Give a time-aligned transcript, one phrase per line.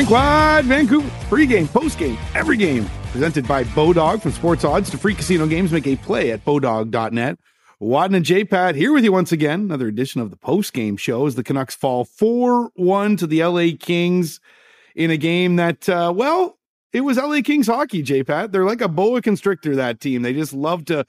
[0.00, 1.10] Rinkwide Vancouver.
[1.28, 2.88] Pre-game, post-game, every game.
[3.12, 5.72] Presented by Bodog from Sports Odds to free casino games.
[5.72, 7.38] Make a play at bodog.net.
[7.80, 9.60] Wadden and J-Pat here with you once again.
[9.60, 14.40] Another edition of the post-game show as the Canucks fall 4-1 to the LA Kings
[14.94, 16.58] in a game that, uh, well,
[16.94, 18.52] it was LA Kings hockey, J-Pat.
[18.52, 20.22] They're like a boa constrictor, that team.
[20.22, 21.04] They just love to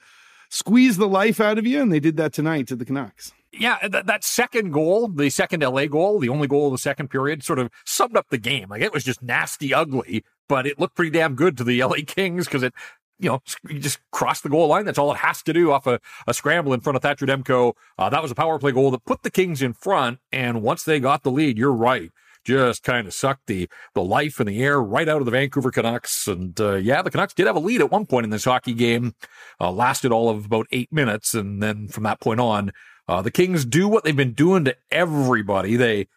[0.50, 3.32] squeeze the life out of you, and they did that tonight to the Canucks.
[3.52, 7.08] Yeah, that, that second goal, the second LA goal, the only goal of the second
[7.08, 8.70] period, sort of summed up the game.
[8.70, 11.98] Like it was just nasty, ugly, but it looked pretty damn good to the LA
[12.06, 12.72] Kings because it,
[13.18, 14.86] you know, you just crossed the goal line.
[14.86, 17.74] That's all it has to do off a, a scramble in front of Thatcher Demko.
[17.98, 20.18] Uh, that was a power play goal that put the Kings in front.
[20.32, 22.10] And once they got the lead, you're right
[22.44, 25.70] just kind of sucked the the life and the air right out of the Vancouver
[25.70, 26.26] Canucks.
[26.26, 28.74] And uh, yeah, the Canucks did have a lead at one point in this hockey
[28.74, 29.14] game,
[29.60, 32.72] uh, lasted all of about eight minutes, and then from that point on,
[33.08, 35.76] uh, the Kings do what they've been doing to everybody.
[35.76, 36.08] They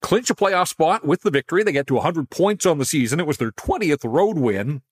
[0.00, 1.62] clinch a playoff spot with the victory.
[1.62, 3.20] They get to 100 points on the season.
[3.20, 4.82] It was their 20th road win.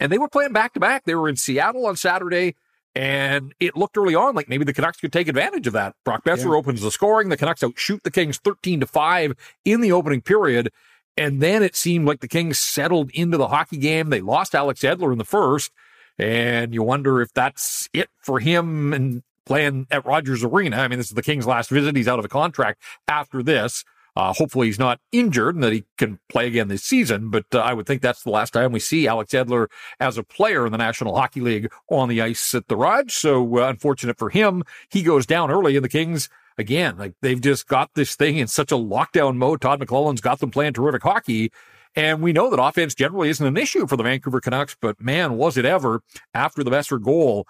[0.00, 1.04] And they were playing back to back.
[1.04, 2.54] They were in Seattle on Saturday,
[2.94, 5.94] and it looked early on like maybe the Canucks could take advantage of that.
[6.04, 6.56] Brock Boeser yeah.
[6.56, 7.28] opens the scoring.
[7.28, 9.32] The Canucks outshoot the Kings 13 to 5
[9.64, 10.70] in the opening period.
[11.16, 14.10] And then it seemed like the Kings settled into the hockey game.
[14.10, 15.72] They lost Alex Edler in the first.
[16.18, 20.76] And you wonder if that's it for him and playing at Rogers Arena.
[20.78, 21.96] I mean, this is the King's last visit.
[21.96, 23.84] He's out of a contract after this.
[24.16, 27.28] Uh, hopefully he's not injured and that he can play again this season.
[27.28, 29.68] But uh, I would think that's the last time we see Alex Edler
[30.00, 33.12] as a player in the National Hockey League on the ice at the Raj.
[33.12, 35.76] So uh, unfortunate for him, he goes down early.
[35.76, 39.60] in the Kings again, like they've just got this thing in such a lockdown mode.
[39.60, 41.52] Todd McLellan's got them playing terrific hockey.
[41.94, 45.36] And we know that offense generally isn't an issue for the Vancouver Canucks, but man,
[45.36, 46.02] was it ever
[46.34, 47.46] after the Boeser goal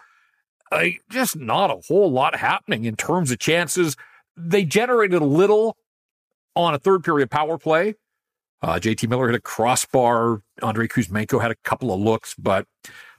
[0.72, 3.96] uh, just not a whole lot happening in terms of chances.
[4.36, 5.76] They generated a little
[6.54, 7.94] on a third period power play.
[8.62, 10.42] Uh, JT Miller had a crossbar.
[10.62, 12.66] Andrei Kuzmenko had a couple of looks, but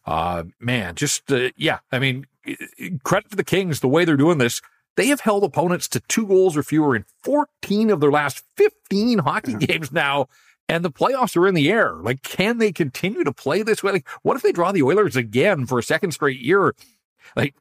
[0.05, 1.79] uh, man, just uh, yeah.
[1.91, 2.25] I mean,
[3.03, 4.61] credit to the Kings the way they're doing this.
[4.95, 9.19] They have held opponents to two goals or fewer in 14 of their last 15
[9.19, 10.27] hockey games now
[10.69, 11.95] and the playoffs are in the air.
[11.95, 13.93] Like, can they continue to play this way?
[13.93, 16.75] Like, what if they draw the Oilers again for a second straight year?
[17.35, 17.55] Like,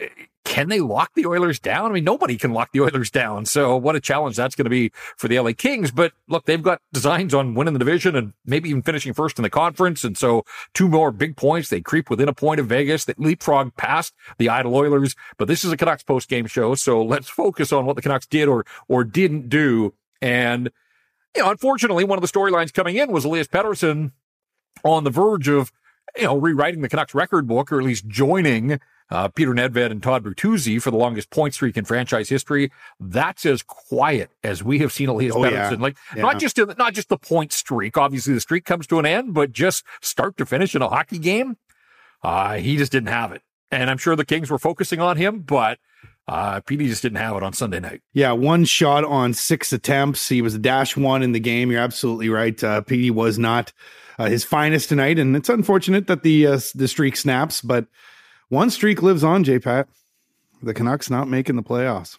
[0.00, 0.08] eh,
[0.50, 1.90] can they lock the Oilers down?
[1.90, 3.44] I mean, nobody can lock the Oilers down.
[3.44, 5.92] So what a challenge that's going to be for the LA Kings.
[5.92, 9.44] But look, they've got designs on winning the division and maybe even finishing first in
[9.44, 10.02] the conference.
[10.02, 10.44] And so
[10.74, 11.68] two more big points.
[11.68, 13.04] They creep within a point of Vegas.
[13.04, 15.14] They leapfrog past the idle Oilers.
[15.38, 16.74] But this is a Canucks post game show.
[16.74, 19.94] So let's focus on what the Canucks did or, or didn't do.
[20.20, 20.70] And,
[21.36, 24.10] you know, unfortunately, one of the storylines coming in was Elias Pettersson
[24.82, 25.70] on the verge of,
[26.16, 28.80] you know, rewriting the Canucks record book or at least joining
[29.10, 32.70] uh, Peter Nedved and Todd Bertuzzi for the longest point streak in franchise history.
[32.98, 35.72] That's as quiet as we have seen Elias oh, Pettersson.
[35.72, 35.76] Yeah.
[35.78, 36.22] Like yeah.
[36.22, 37.96] not just in, not just the point streak.
[37.96, 41.18] Obviously, the streak comes to an end, but just start to finish in a hockey
[41.18, 41.56] game.
[42.22, 45.40] Uh, he just didn't have it, and I'm sure the Kings were focusing on him,
[45.40, 45.78] but.
[46.28, 48.02] Uh, PD just didn't have it on Sunday night.
[48.12, 50.28] Yeah, one shot on six attempts.
[50.28, 51.72] He was a dash one in the game.
[51.72, 52.62] You're absolutely right.
[52.62, 53.72] Uh, PD was not
[54.16, 57.60] uh, his finest tonight, and it's unfortunate that the uh, the streak snaps.
[57.62, 57.86] But
[58.50, 59.88] one streak lives on, J Pat.
[60.62, 62.18] The Canucks not making the playoffs.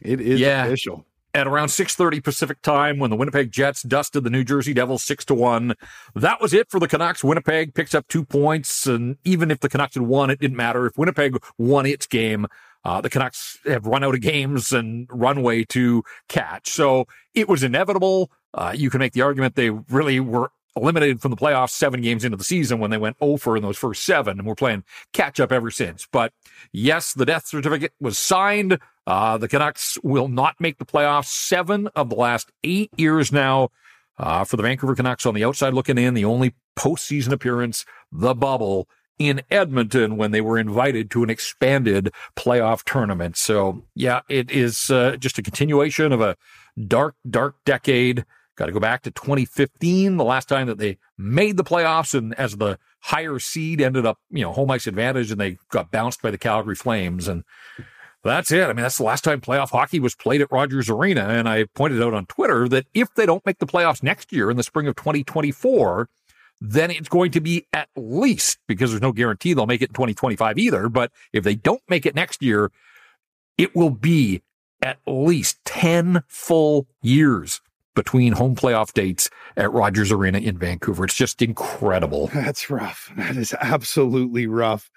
[0.00, 0.66] It is yeah.
[0.66, 1.04] official.
[1.32, 5.24] At around 6:30 Pacific time, when the Winnipeg Jets dusted the New Jersey Devils six
[5.24, 5.74] to one,
[6.14, 7.24] that was it for the Canucks.
[7.24, 10.86] Winnipeg picks up two points, and even if the Canucks had won, it didn't matter.
[10.86, 12.46] If Winnipeg won its game,
[12.84, 16.68] uh, the Canucks have run out of games and runway to catch.
[16.68, 18.30] So it was inevitable.
[18.52, 22.24] Uh, you can make the argument they really were eliminated from the playoffs seven games
[22.24, 25.40] into the season when they went over in those first seven, and we're playing catch
[25.40, 26.06] up ever since.
[26.10, 26.32] But
[26.72, 28.78] yes, the death certificate was signed.
[29.06, 33.70] Uh, the Canucks will not make the playoffs seven of the last eight years now.
[34.16, 38.32] Uh, for the Vancouver Canucks on the outside looking in, the only postseason appearance, the
[38.32, 43.36] bubble in Edmonton when they were invited to an expanded playoff tournament.
[43.36, 46.36] So yeah, it is uh, just a continuation of a
[46.86, 48.24] dark, dark decade.
[48.56, 52.34] Got to go back to 2015, the last time that they made the playoffs, and
[52.38, 56.22] as the higher seed ended up, you know, home ice advantage, and they got bounced
[56.22, 57.26] by the Calgary Flames.
[57.26, 57.42] And
[58.22, 58.64] that's it.
[58.64, 61.28] I mean, that's the last time playoff hockey was played at Rogers Arena.
[61.28, 64.50] And I pointed out on Twitter that if they don't make the playoffs next year
[64.50, 66.08] in the spring of 2024,
[66.60, 69.94] then it's going to be at least, because there's no guarantee they'll make it in
[69.94, 70.88] 2025 either.
[70.88, 72.70] But if they don't make it next year,
[73.58, 74.42] it will be
[74.80, 77.60] at least 10 full years
[77.94, 81.04] between home playoff dates at Rogers Arena in Vancouver.
[81.04, 82.28] It's just incredible.
[82.28, 83.12] That's rough.
[83.16, 84.90] That is absolutely rough.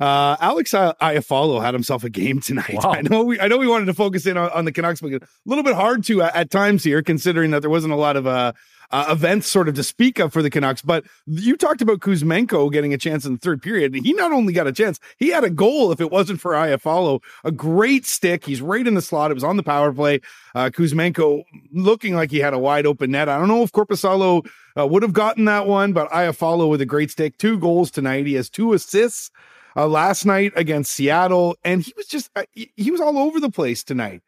[0.00, 2.66] Uh, Alex Iafallo had himself a game tonight.
[2.78, 2.92] Wow.
[2.92, 5.12] I know we I know we wanted to focus in on, on the Canucks, but
[5.12, 8.16] a little bit hard to uh, at times here, considering that there wasn't a lot
[8.16, 8.52] of uh,
[8.90, 10.82] uh, events sort of to speak of for the Canucks.
[10.82, 13.94] But you talked about Kuzmenko getting a chance in the third period.
[13.94, 17.20] He not only got a chance, he had a goal if it wasn't for Iafallo.
[17.44, 18.44] A great stick.
[18.44, 19.30] He's right in the slot.
[19.30, 20.20] It was on the power play.
[20.54, 21.42] Uh, Kuzmenko
[21.72, 23.28] looking like he had a wide open net.
[23.28, 24.46] I don't know if Korpisalo
[24.78, 27.36] uh, would have gotten that one, but Iafallo with a great stick.
[27.38, 28.26] Two goals tonight.
[28.26, 29.30] He has two assists.
[29.78, 33.50] Uh, last night against Seattle, and he was just uh, he was all over the
[33.50, 34.22] place tonight.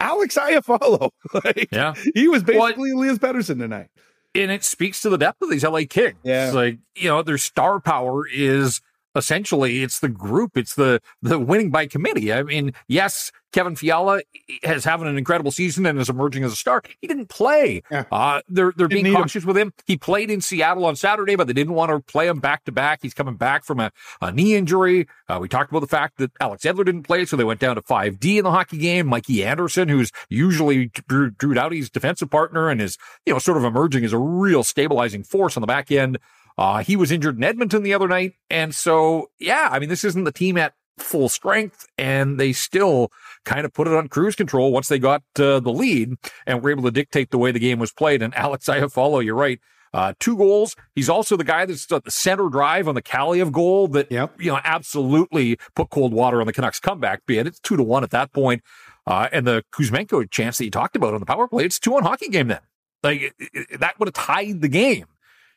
[0.00, 1.10] Alex Iafallo.
[1.44, 1.94] like, yeah.
[2.14, 3.88] He was basically well, Elias Pettersson tonight.
[4.34, 6.18] And it speaks to the depth of these LA Kings.
[6.22, 6.46] Yeah.
[6.46, 8.80] It's like, you know, their star power is
[9.14, 12.32] essentially it's the group, it's the the winning by committee.
[12.32, 14.22] I mean, yes, Kevin Fiala
[14.64, 16.82] has having an incredible season and is emerging as a star.
[17.00, 17.82] He didn't play.
[17.90, 18.04] Yeah.
[18.10, 19.48] Uh, they're they're being cautious him.
[19.48, 19.72] with him.
[19.86, 22.72] He played in Seattle on Saturday, but they didn't want to play him back to
[22.72, 23.00] back.
[23.02, 25.06] He's coming back from a, a knee injury.
[25.28, 27.76] Uh, we talked about the fact that Alex Edler didn't play, so they went down
[27.76, 29.06] to 5D in the hockey game.
[29.06, 33.64] Mikey Anderson, who's usually Drew, Drew Doughty's defensive partner and is, you know, sort of
[33.64, 36.18] emerging as a real stabilizing force on the back end.
[36.58, 38.34] Uh, he was injured in Edmonton the other night.
[38.50, 43.10] And so, yeah, I mean, this isn't the team at full strength and they still
[43.44, 46.14] kind of put it on cruise control once they got uh, the lead
[46.46, 48.22] and were able to dictate the way the game was played.
[48.22, 49.58] And Alex Iafallo, you're right.
[49.94, 50.74] Uh, two goals.
[50.94, 54.32] He's also the guy that's at the center drive on the Kaliyev goal that, yep.
[54.40, 57.46] you know, absolutely put cold water on the Canucks comeback bid.
[57.46, 58.62] It's two to one at that point.
[59.06, 61.94] Uh, and the Kuzmenko chance that you talked about on the power play, it's two
[61.94, 62.60] on hockey game then.
[63.02, 65.06] Like it, it, that would have tied the game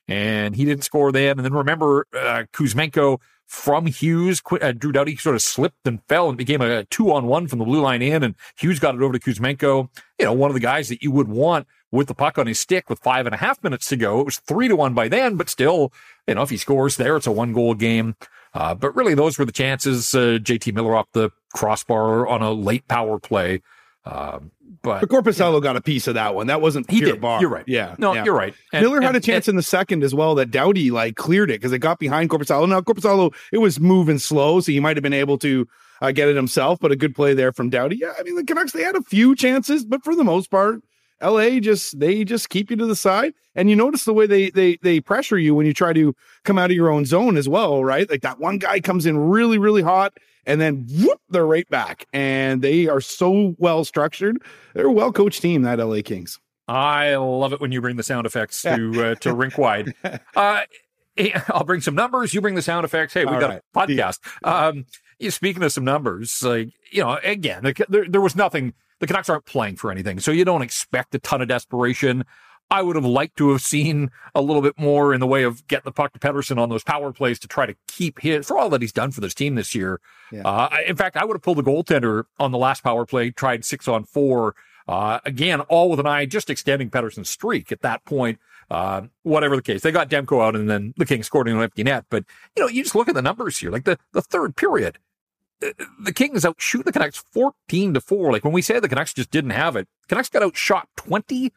[0.07, 1.37] and he didn't score then.
[1.37, 6.29] And then remember, uh, Kuzmenko from Hughes, uh, Drew Doughty sort of slipped and fell
[6.29, 9.01] and became a two on one from the blue line in, and Hughes got it
[9.01, 9.89] over to Kuzmenko.
[10.19, 12.59] You know, one of the guys that you would want with the puck on his
[12.59, 14.19] stick with five and a half minutes to go.
[14.19, 15.93] It was three to one by then, but still,
[16.27, 18.15] you know, if he scores there, it's a one goal game.
[18.53, 20.15] Uh, but really, those were the chances.
[20.15, 23.61] Uh, JT Miller off the crossbar on a late power play.
[24.05, 26.47] Um, but, but Korpisalo got a piece of that one.
[26.47, 27.19] That wasn't he did.
[27.19, 27.41] Bar.
[27.41, 27.63] You're right.
[27.67, 27.95] Yeah.
[27.97, 28.23] No, yeah.
[28.23, 28.53] you're right.
[28.71, 31.49] And, Miller had a chance and, in the second as well that Doughty like cleared
[31.49, 32.69] it because it got behind Korpisalo.
[32.69, 35.67] Now Korpisalo, it was moving slow, so he might have been able to
[36.01, 37.97] uh, get it himself, but a good play there from Doughty.
[37.97, 40.81] Yeah, I mean the Canucks they had a few chances, but for the most part,
[41.21, 43.33] LA just they just keep you to the side.
[43.55, 46.13] And you notice the way they they they pressure you when you try to
[46.43, 48.09] come out of your own zone as well, right?
[48.09, 52.05] Like that one guy comes in really, really hot and then whoop, they're right back.
[52.13, 54.41] And they are so well structured.
[54.73, 56.39] They're a well coached team, that LA Kings.
[56.67, 59.93] I love it when you bring the sound effects to uh, to rink wide.
[60.35, 60.61] Uh,
[61.47, 62.33] I'll bring some numbers.
[62.33, 63.13] You bring the sound effects.
[63.13, 63.61] Hey, we got right.
[63.73, 64.19] a podcast.
[64.43, 64.67] Yeah.
[64.67, 64.85] Um,
[65.29, 68.73] speaking of some numbers, like you know, again, there, there was nothing.
[68.99, 72.23] The Canucks aren't playing for anything, so you don't expect a ton of desperation.
[72.71, 75.65] I would have liked to have seen a little bit more in the way of
[75.67, 78.57] getting the puck to Pettersson on those power plays to try to keep his, for
[78.57, 80.01] all that he's done for this team this year.
[80.31, 80.41] Yeah.
[80.43, 83.63] Uh, in fact, I would have pulled the goaltender on the last power play, tried
[83.65, 84.55] six on four.
[84.87, 88.39] Uh, again, all with an eye just extending Pettersson's streak at that point.
[88.69, 91.61] Uh, whatever the case, they got Demko out and then the Kings scored in an
[91.61, 92.05] empty net.
[92.09, 92.25] But,
[92.55, 94.97] you know, you just look at the numbers here, like the, the third period,
[95.59, 98.31] the Kings outshoot the Canucks 14 to 4.
[98.31, 101.51] Like when we say the Canucks just didn't have it, Canucks got outshot 20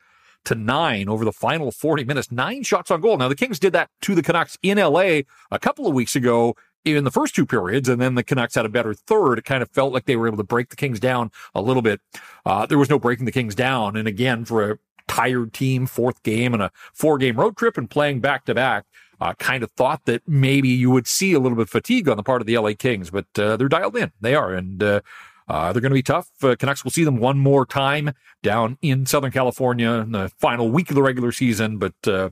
[0.48, 3.18] to nine over the final 40 minutes, nine shots on goal.
[3.18, 6.56] Now, the Kings did that to the Canucks in LA a couple of weeks ago
[6.84, 9.38] in the first two periods, and then the Canucks had a better third.
[9.38, 11.82] It kind of felt like they were able to break the Kings down a little
[11.82, 12.00] bit.
[12.46, 13.94] Uh, there was no breaking the Kings down.
[13.94, 17.90] And again, for a tired team, fourth game and a four game road trip and
[17.90, 18.86] playing back to back,
[19.20, 22.16] uh, kind of thought that maybe you would see a little bit of fatigue on
[22.16, 24.12] the part of the LA Kings, but uh, they're dialed in.
[24.20, 24.54] They are.
[24.54, 25.00] And uh,
[25.48, 26.28] uh, they're going to be tough.
[26.42, 28.12] Uh, Canucks will see them one more time
[28.42, 32.30] down in Southern California in the final week of the regular season, but uh,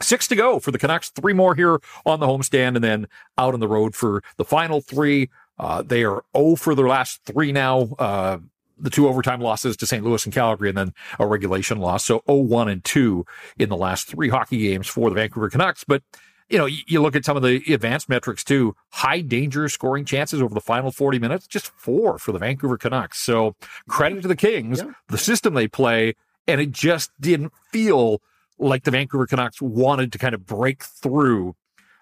[0.00, 1.10] six to go for the Canucks.
[1.10, 3.06] Three more here on the homestand, and then
[3.38, 5.30] out on the road for the final three.
[5.58, 7.82] Uh, they are 0 for their last three now.
[7.98, 8.38] Uh,
[8.78, 10.02] the two overtime losses to St.
[10.02, 12.04] Louis and Calgary, and then a regulation loss.
[12.06, 13.26] So 0 1 and 2
[13.58, 15.84] in the last three hockey games for the Vancouver Canucks.
[15.84, 16.02] But
[16.50, 18.74] you know, you look at some of the advanced metrics too.
[18.90, 23.20] High danger scoring chances over the final 40 minutes, just four for the Vancouver Canucks.
[23.20, 23.54] So
[23.88, 24.92] credit to the Kings, yeah.
[25.08, 26.14] the system they play,
[26.48, 28.20] and it just didn't feel
[28.58, 31.54] like the Vancouver Canucks wanted to kind of break through.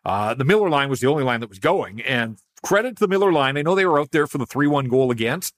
[0.04, 3.08] Uh, the Miller line was the only line that was going, and credit to the
[3.08, 3.58] Miller line.
[3.58, 5.54] I know they were out there for the 3 1 goal against,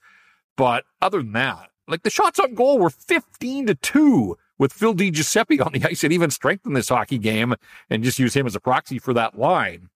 [0.56, 4.92] but other than that, like the shots on goal were 15 to 2 with Phil
[4.92, 7.54] Giuseppe on the ice and even strengthen this hockey game
[7.88, 9.88] and just use him as a proxy for that line.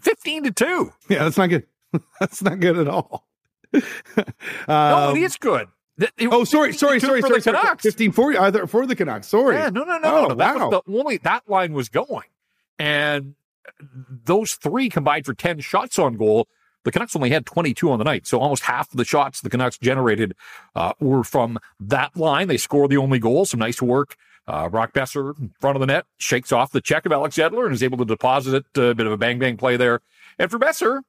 [0.00, 0.92] 15 to 2.
[1.08, 1.66] Yeah, that's not good.
[2.20, 3.28] that's not good at all.
[3.72, 3.82] um,
[4.68, 5.68] no, it is good.
[5.98, 7.76] It, oh, sorry, sorry, sorry, sorry, sorry.
[7.78, 9.28] 15 for, either for the Canucks.
[9.28, 9.54] Sorry.
[9.54, 10.16] Yeah, no, no, no.
[10.16, 10.34] Oh, no.
[10.34, 10.68] That wow.
[10.68, 12.26] was the only that line was going.
[12.80, 13.36] And
[14.24, 16.48] those three combined for 10 shots on goal.
[16.86, 18.28] The Canucks only had 22 on the night.
[18.28, 20.36] So almost half of the shots the Canucks generated
[20.76, 22.46] uh, were from that line.
[22.46, 23.44] They scored the only goal.
[23.44, 24.16] Some nice work.
[24.46, 27.64] Uh, Brock Boeser in front of the net shakes off the check of Alex Edler
[27.64, 28.80] and is able to deposit it.
[28.80, 30.00] A bit of a bang bang play there.
[30.38, 31.00] And for Boeser,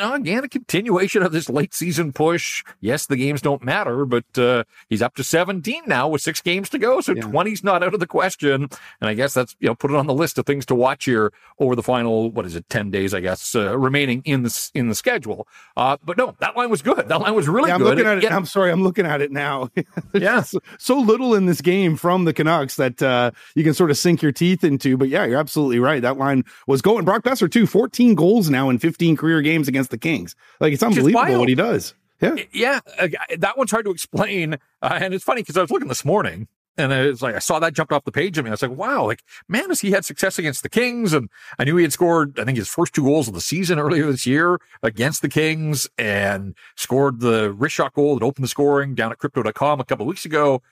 [0.00, 2.64] know, again, a continuation of this late season push.
[2.80, 6.68] Yes, the games don't matter, but uh, he's up to 17 now with six games
[6.70, 7.00] to go.
[7.00, 7.22] So yeah.
[7.22, 8.68] 20's not out of the question.
[9.00, 11.04] And I guess that's, you know, put it on the list of things to watch
[11.04, 14.70] here over the final, what is it, 10 days, I guess, uh, remaining in the,
[14.74, 15.46] in the schedule.
[15.76, 17.08] Uh, but no, that line was good.
[17.08, 17.98] That line was really yeah, I'm good.
[17.98, 18.32] looking at it.
[18.32, 18.70] I'm sorry.
[18.70, 19.70] I'm looking at it now.
[20.14, 20.42] yeah.
[20.42, 23.98] So, so, little in this game from the Canucks that uh, you can sort of
[23.98, 24.96] sink your teeth into.
[24.96, 26.00] But yeah, you're absolutely right.
[26.00, 27.04] That line was going.
[27.04, 30.34] Brock Boeser, too, 14 goals now in 15 career games against the Kings.
[30.60, 31.94] Like it's unbelievable what he does.
[32.20, 33.08] Yeah, yeah, uh,
[33.38, 36.46] that one's hard to explain, uh, and it's funny because I was looking this morning.
[36.78, 38.50] And it's like I saw that jumped off the page of me.
[38.50, 39.04] I was like, "Wow!
[39.04, 42.38] Like, man, has he had success against the Kings?" And I knew he had scored,
[42.38, 45.86] I think, his first two goals of the season earlier this year against the Kings,
[45.98, 50.06] and scored the wrist shot goal that opened the scoring down at Crypto.com a couple
[50.06, 50.62] weeks ago.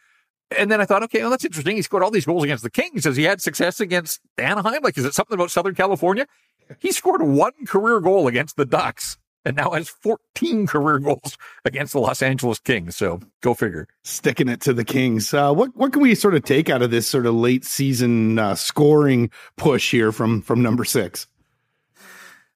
[0.56, 1.76] And then I thought, okay, well, that's interesting.
[1.76, 3.04] He scored all these goals against the Kings.
[3.04, 4.82] Has he had success against Anaheim?
[4.82, 6.26] Like, is it something about Southern California?
[6.78, 11.92] He scored one career goal against the Ducks and now has 14 career goals against
[11.92, 12.96] the Los Angeles Kings.
[12.96, 13.86] So go figure.
[14.04, 15.32] Sticking it to the Kings.
[15.32, 18.38] Uh, what what can we sort of take out of this sort of late season
[18.38, 21.26] uh, scoring push here from from number six?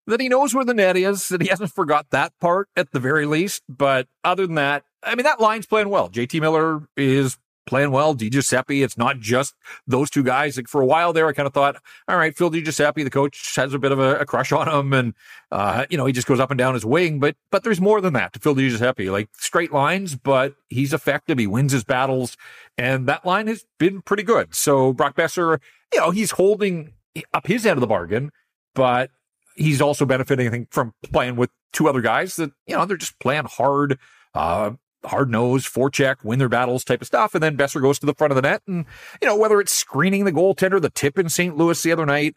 [0.07, 3.01] That he knows where the net is, that he hasn't forgot that part at the
[3.01, 3.63] very least.
[3.71, 6.11] But other than that, I mean, that line's playing well.
[6.11, 8.15] JT Miller is playing well.
[8.15, 9.55] Giuseppe, it's not just
[9.87, 10.57] those two guys.
[10.57, 11.77] Like for a while there, I kind of thought,
[12.09, 14.93] all right, Phil Giuseppe, the coach has a bit of a, a crush on him,
[14.93, 15.15] and
[15.51, 17.21] uh, you know he just goes up and down his wing.
[17.21, 19.11] But but there's more than that to Phil Giuseppe.
[19.11, 21.39] Like straight lines, but he's effective.
[21.39, 22.37] He wins his battles,
[22.79, 24.55] and that line has been pretty good.
[24.55, 25.61] So Brock Boeser,
[25.93, 26.93] you know, he's holding
[27.33, 28.31] up his end of the bargain,
[28.75, 29.11] but
[29.57, 32.97] he's also benefiting, I think, from playing with two other guys that you know they're
[32.97, 33.99] just playing hard.
[34.35, 34.73] Uh,
[35.05, 37.35] hard nose, forecheck, win their battles type of stuff.
[37.35, 38.63] And then Boeser goes to the front of the net.
[38.67, 38.85] And,
[39.21, 41.57] you know, whether it's screening the goaltender, the tip in St.
[41.57, 42.35] Louis the other night,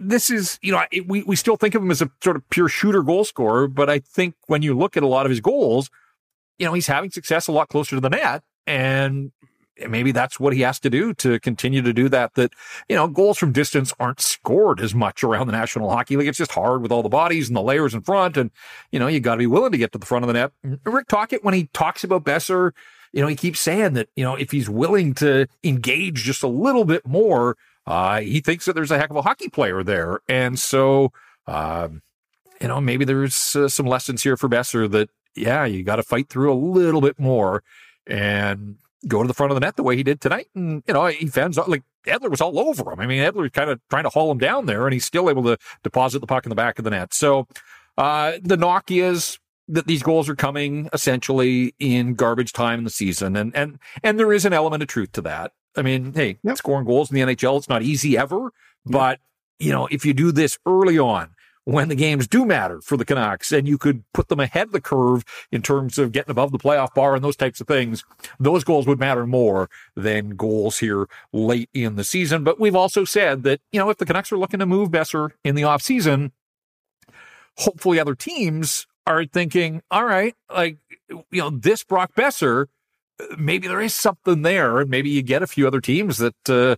[0.00, 2.68] this is, you know, we, we still think of him as a sort of pure
[2.68, 3.66] shooter goal scorer.
[3.68, 5.90] But I think when you look at a lot of his goals,
[6.58, 8.42] you know, he's having success a lot closer to the net.
[8.66, 9.32] And
[9.88, 12.34] maybe that's what he has to do to continue to do that.
[12.34, 12.52] That,
[12.88, 16.28] you know, goals from distance aren't scored as much around the National Hockey League.
[16.28, 18.36] It's just hard with all the bodies and the layers in front.
[18.36, 18.50] And,
[18.90, 20.52] you know, you got to be willing to get to the front of the net.
[20.84, 22.72] Rick Tocchet, when he talks about Boeser,
[23.12, 26.48] you know, he keeps saying that, you know, if he's willing to engage just a
[26.48, 27.56] little bit more,
[27.86, 30.20] uh, he thinks that there's a heck of a hockey player there.
[30.28, 31.12] And so,
[31.46, 32.02] um,
[32.60, 36.02] you know, maybe there's uh, some lessons here for Boeser that, yeah, you got to
[36.02, 37.62] fight through a little bit more.
[38.06, 38.76] And
[39.08, 40.48] go to the front of the net the way he did tonight.
[40.54, 43.00] And, you know, he fans like Edler was all over him.
[43.00, 45.42] I mean, Edler kind of trying to haul him down there and he's still able
[45.44, 47.14] to deposit the puck in the back of the net.
[47.14, 47.46] So,
[47.98, 52.90] uh, the knock is that these goals are coming essentially in garbage time in the
[52.90, 53.36] season.
[53.36, 55.52] And, and, and there is an element of truth to that.
[55.76, 56.56] I mean, hey, yep.
[56.56, 58.52] scoring goals in the NHL, it's not easy ever,
[58.84, 59.20] but,
[59.58, 61.34] you know, if you do this early on,
[61.66, 64.72] when the games do matter for the Canucks and you could put them ahead of
[64.72, 68.04] the curve in terms of getting above the playoff bar and those types of things,
[68.38, 72.44] those goals would matter more than goals here late in the season.
[72.44, 75.30] But we've also said that, you know, if the Canucks are looking to move Boeser
[75.42, 76.30] in the offseason,
[77.56, 82.66] hopefully other teams are thinking, all right, like, you know, this Brock Boeser,
[83.36, 84.78] maybe there is something there.
[84.78, 86.76] And maybe you get a few other teams that, uh,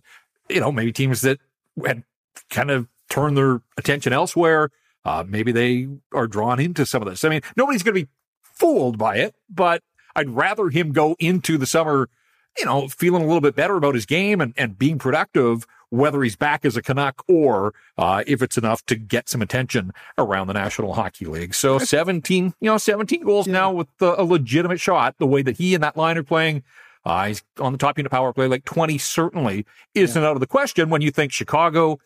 [0.49, 1.39] you know, maybe teams that
[1.85, 2.03] had
[2.49, 4.69] kind of turn their attention elsewhere.
[5.05, 7.23] Uh, maybe they are drawn into some of this.
[7.23, 8.09] I mean, nobody's going to be
[8.41, 9.81] fooled by it, but
[10.15, 12.09] I'd rather him go into the summer,
[12.57, 16.21] you know, feeling a little bit better about his game and, and being productive, whether
[16.21, 20.47] he's back as a Canuck or uh, if it's enough to get some attention around
[20.47, 21.53] the National Hockey League.
[21.53, 23.53] So 17, you know, 17 goals yeah.
[23.53, 26.63] now with a legitimate shot, the way that he and that line are playing.
[27.05, 30.27] Uh, he's on the top unit power play, like 20 certainly isn't yeah.
[30.27, 31.97] out of the question when you think Chicago,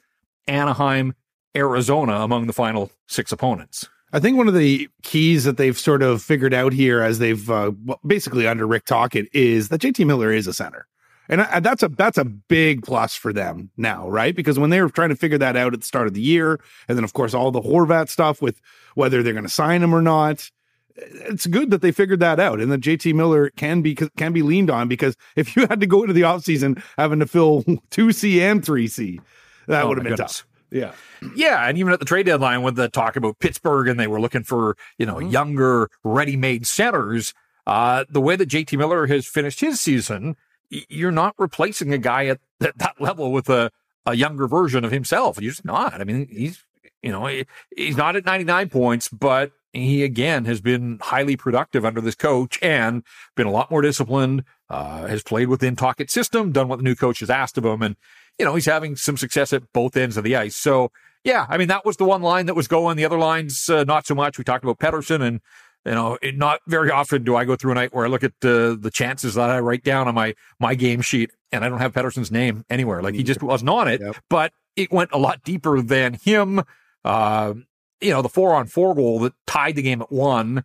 [0.48, 1.14] Anaheim,
[1.56, 3.88] Arizona among the final six opponents.
[4.12, 7.50] I think one of the keys that they've sort of figured out here as they've
[7.50, 7.72] uh,
[8.06, 10.88] basically under Rick Tocchet is that JT Miller is a center.
[11.30, 14.36] And that's a that's a big plus for them now, right?
[14.36, 16.60] Because when they were trying to figure that out at the start of the year,
[16.88, 18.60] and then of course all the Horvat stuff with
[18.96, 20.52] whether they're going to sign him or not,
[20.96, 24.42] it's good that they figured that out, and that JT Miller can be can be
[24.42, 28.12] leaned on because if you had to go into the offseason having to fill two
[28.12, 29.22] C and three C,
[29.68, 30.40] that oh would have been goodness.
[30.40, 30.48] tough.
[30.74, 30.94] Yeah.
[31.36, 31.68] Yeah.
[31.68, 34.44] And even at the trade deadline, when the talk about Pittsburgh and they were looking
[34.44, 35.30] for, you know, mm-hmm.
[35.30, 37.34] younger, ready made centers,
[37.68, 40.36] uh, the way that JT Miller has finished his season,
[40.70, 43.72] you're not replacing a guy at that, that level with a,
[44.08, 45.40] a younger version of himself.
[45.40, 46.02] You're just not.
[46.02, 46.64] I mean, he's
[47.04, 47.46] You know, he,
[47.78, 52.58] he's not at 99 points, but he again has been highly productive under this coach
[52.62, 53.04] and
[53.36, 56.96] been a lot more disciplined, uh, has played within Tocchet's system, done what the new
[56.96, 57.82] coach has asked of him.
[57.84, 57.96] And,
[58.38, 60.56] you know, he's having some success at both ends of the ice.
[60.56, 60.92] So,
[61.24, 62.98] yeah, I mean, that was the one line that was going.
[62.98, 64.38] The other lines, uh, not so much.
[64.38, 65.40] We talked about Pettersson and,
[65.86, 68.24] you know, it, not very often do I go through a night where I look
[68.24, 71.70] at uh, the chances that I write down on my, my game sheet and I
[71.70, 73.02] don't have Pettersson's name anywhere.
[73.02, 74.16] Like he just wasn't on it, yep.
[74.30, 76.64] but it went a lot deeper than him.
[77.06, 77.54] Uh,
[78.02, 80.64] you know, the four on four goal that tied the game at one.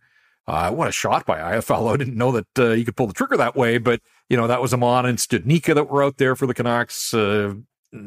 [0.49, 1.93] Uh, what a shot by Iafallo.
[1.93, 4.47] I didn't know that uh, you could pull the trigger that way, but, you know,
[4.47, 7.13] that was Aman and Studnicka that were out there for the Canucks.
[7.13, 7.53] Uh,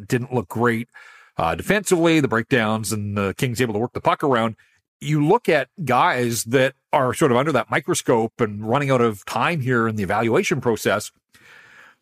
[0.09, 0.89] didn't look great
[1.37, 2.19] uh, defensively.
[2.19, 4.57] The breakdowns and the Kings able to work the puck around.
[5.01, 9.25] You look at guys that are sort of under that microscope and running out of
[9.25, 11.13] time here in the evaluation process.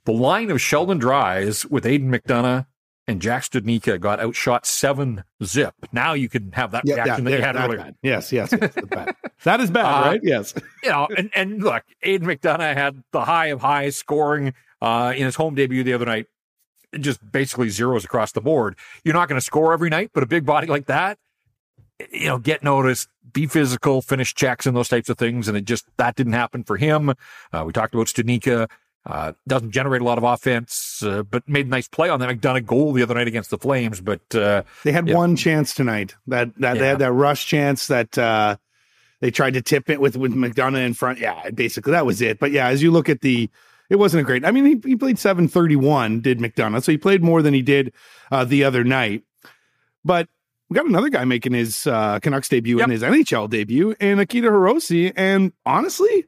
[0.06, 2.64] The line of Sheldon Dries with Aidan McDonough
[3.10, 5.74] and Jack Studnicka got outshot seven zip.
[5.90, 7.78] Now you can have that yeah, reaction yeah, that you had earlier.
[7.78, 7.96] Bad.
[8.02, 8.72] Yes, yes, yes
[9.44, 10.20] that is bad, uh, right?
[10.22, 10.54] Yes.
[10.84, 15.24] you know, and, and look, Aidan McDonough had the high of highs scoring uh, in
[15.24, 16.26] his home debut the other night.
[16.98, 18.76] Just basically zeros across the board.
[19.04, 21.18] You're not going to score every night, but a big body like that,
[22.12, 25.48] you know, get noticed, be physical, finish checks and those types of things.
[25.48, 27.10] And it just, that didn't happen for him.
[27.52, 28.68] Uh, we talked about Studnicka.
[29.06, 32.28] Uh, doesn't generate a lot of offense, uh, but made a nice play on that
[32.28, 34.00] McDonough goal the other night against the Flames.
[34.00, 36.14] But uh, they had one chance tonight.
[36.26, 36.80] That that yeah.
[36.80, 38.56] they had that rush chance that uh,
[39.20, 41.18] they tried to tip it with with McDonough in front.
[41.18, 42.38] Yeah, basically that was it.
[42.38, 43.48] But yeah, as you look at the,
[43.88, 44.44] it wasn't a great.
[44.44, 46.20] I mean, he, he played seven thirty one.
[46.20, 46.82] Did McDonough?
[46.82, 47.94] So he played more than he did
[48.30, 49.22] uh, the other night.
[50.04, 50.28] But
[50.68, 52.84] we got another guy making his uh, Canucks debut yep.
[52.84, 55.12] and his NHL debut, and Akito Hirose.
[55.16, 56.26] And honestly,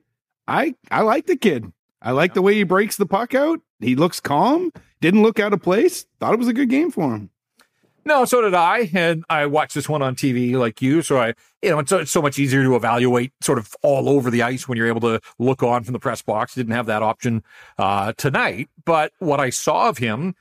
[0.48, 1.70] I I like the kid.
[2.02, 3.60] I like the way he breaks the puck out.
[3.80, 6.04] He looks calm, didn't look out of place.
[6.20, 7.30] Thought it was a good game for him.
[8.04, 8.90] No, so did I.
[8.92, 11.02] And I watched this one on TV like you.
[11.02, 14.08] So I, you know, it's so, it's so much easier to evaluate sort of all
[14.08, 16.54] over the ice when you're able to look on from the press box.
[16.56, 17.44] Didn't have that option
[17.78, 18.68] uh, tonight.
[18.84, 20.34] But what I saw of him,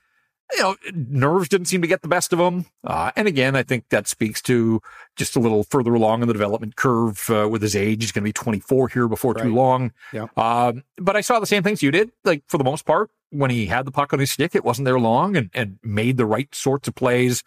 [0.53, 2.65] you know, nerves didn't seem to get the best of him.
[2.83, 4.81] Uh, and again, I think that speaks to
[5.15, 8.03] just a little further along in the development curve uh, with his age.
[8.03, 9.43] He's going to be 24 here before right.
[9.43, 9.93] too long.
[10.11, 10.27] Yeah.
[10.37, 12.11] Um, but I saw the same things you did.
[12.23, 14.85] Like for the most part, when he had the puck on his stick, it wasn't
[14.85, 17.43] there long and, and made the right sorts of plays.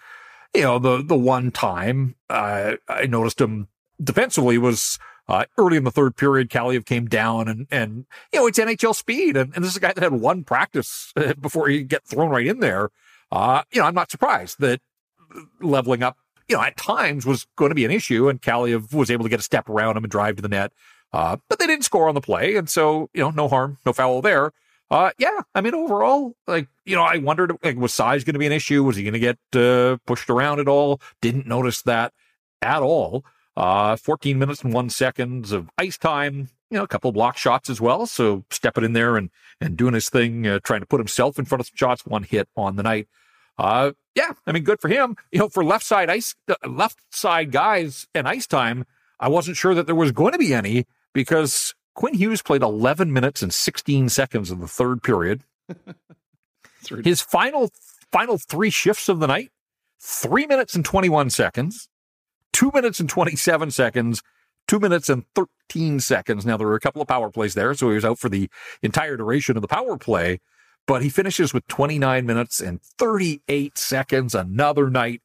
[0.54, 3.68] You know, the, the one time, uh, I noticed him
[4.02, 8.46] defensively was, uh, early in the third period, Kaliyev came down and, and, you know,
[8.46, 9.36] it's NHL speed.
[9.36, 12.46] And, and this is a guy that had one practice before he get thrown right
[12.46, 12.90] in there.
[13.32, 14.80] Uh, you know, I'm not surprised that
[15.60, 19.10] leveling up, you know, at times was going to be an issue and Kaliyev was
[19.10, 20.72] able to get a step around him and drive to the net.
[21.12, 22.56] Uh, but they didn't score on the play.
[22.56, 24.52] And so, you know, no harm, no foul there.
[24.90, 28.38] Uh, yeah, I mean, overall, like, you know, I wondered, like, was size going to
[28.38, 28.84] be an issue?
[28.84, 31.00] Was he going to get, uh, pushed around at all?
[31.22, 32.12] Didn't notice that
[32.60, 33.24] at all.
[33.56, 37.70] Uh, 14 minutes and one seconds of ice time, you know, a couple block shots
[37.70, 38.06] as well.
[38.06, 41.44] So stepping in there and, and doing his thing, uh, trying to put himself in
[41.44, 43.06] front of some shots, one hit on the night.
[43.56, 45.16] Uh, yeah, I mean, good for him.
[45.30, 48.84] You know, for left side ice, uh, left side guys and ice time,
[49.20, 53.12] I wasn't sure that there was going to be any because Quinn Hughes played 11
[53.12, 55.42] minutes and 16 seconds in the third period.
[57.04, 57.70] His final
[58.12, 59.50] final three shifts of the night,
[60.00, 61.88] three minutes and 21 seconds,
[62.54, 64.22] two minutes and 27 seconds,
[64.66, 66.46] two minutes and 13 seconds.
[66.46, 68.48] Now, there were a couple of power plays there, so he was out for the
[68.80, 70.40] entire duration of the power play,
[70.86, 75.20] but he finishes with 29 minutes and 38 seconds another night.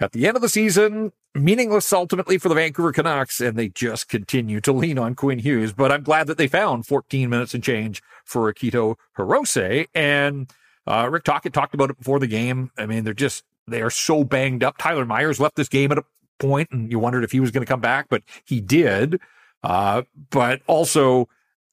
[0.00, 4.08] At the end of the season, meaningless ultimately for the Vancouver Canucks, and they just
[4.08, 5.72] continue to lean on Quinn Hughes.
[5.72, 9.86] But I'm glad that they found 14 minutes and change for Akito Hirose.
[9.94, 10.50] And
[10.86, 12.70] uh, Rick Tocchet talked about it before the game.
[12.76, 14.76] I mean, they're just, they are so banged up.
[14.78, 16.04] Tyler Myers left this game at a
[16.38, 19.20] point and you wondered if he was going to come back, but he did.
[19.62, 21.28] Uh, but also,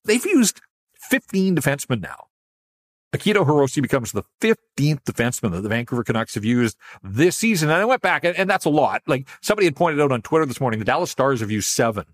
[0.05, 0.61] they've used
[0.95, 2.27] 15 defensemen now.
[3.13, 7.69] Akito Hirose becomes the 15th defenseman that the Vancouver Canucks have used this season.
[7.69, 9.03] And I went back, and, and that's a lot.
[9.05, 12.05] Like somebody had pointed out on Twitter this morning, the Dallas Stars have used seven.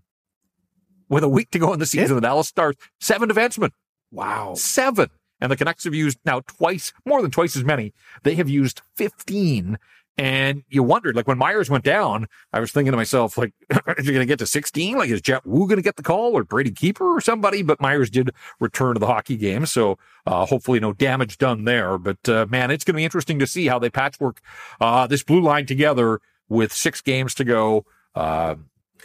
[1.07, 3.71] With a week to go in the season, the Dallas Stars, seven defensemen.
[4.11, 4.53] Wow.
[4.55, 5.09] Seven.
[5.41, 7.93] And the Canucks have used now twice, more than twice as many.
[8.23, 9.77] They have used 15
[10.19, 13.53] and you wondered, like when Myers went down, I was thinking to myself, like,
[13.97, 14.97] is he going to get to 16?
[14.97, 17.61] Like, is Jett Woo going to get the call or Brady Keeper or somebody?
[17.61, 19.65] But Myers did return to the hockey game.
[19.65, 21.97] So, uh, hopefully no damage done there.
[21.97, 24.41] But, uh, man, it's going to be interesting to see how they patchwork,
[24.81, 27.85] uh, this blue line together with six games to go.
[28.13, 28.55] Uh,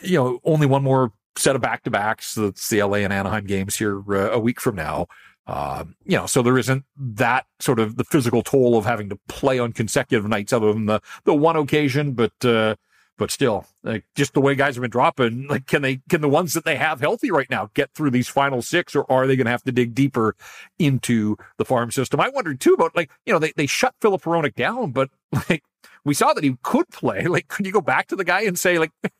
[0.02, 2.34] you know, only one more set of back to backs.
[2.34, 5.06] That's the LA and Anaheim games here uh, a week from now.
[5.46, 9.18] Uh, you know, so there isn't that sort of the physical toll of having to
[9.28, 12.12] play on consecutive nights other than the, the one occasion.
[12.12, 12.76] But, uh,
[13.16, 16.28] but still, like just the way guys have been dropping, like can they can the
[16.28, 19.36] ones that they have healthy right now get through these final six, or are they
[19.36, 20.34] going to have to dig deeper
[20.78, 22.20] into the farm system?
[22.20, 25.10] I wondered too about like you know they they shut Filip Hronek down, but
[25.48, 25.62] like
[26.04, 27.26] we saw that he could play.
[27.34, 28.92] Like, could you go back to the guy and say like?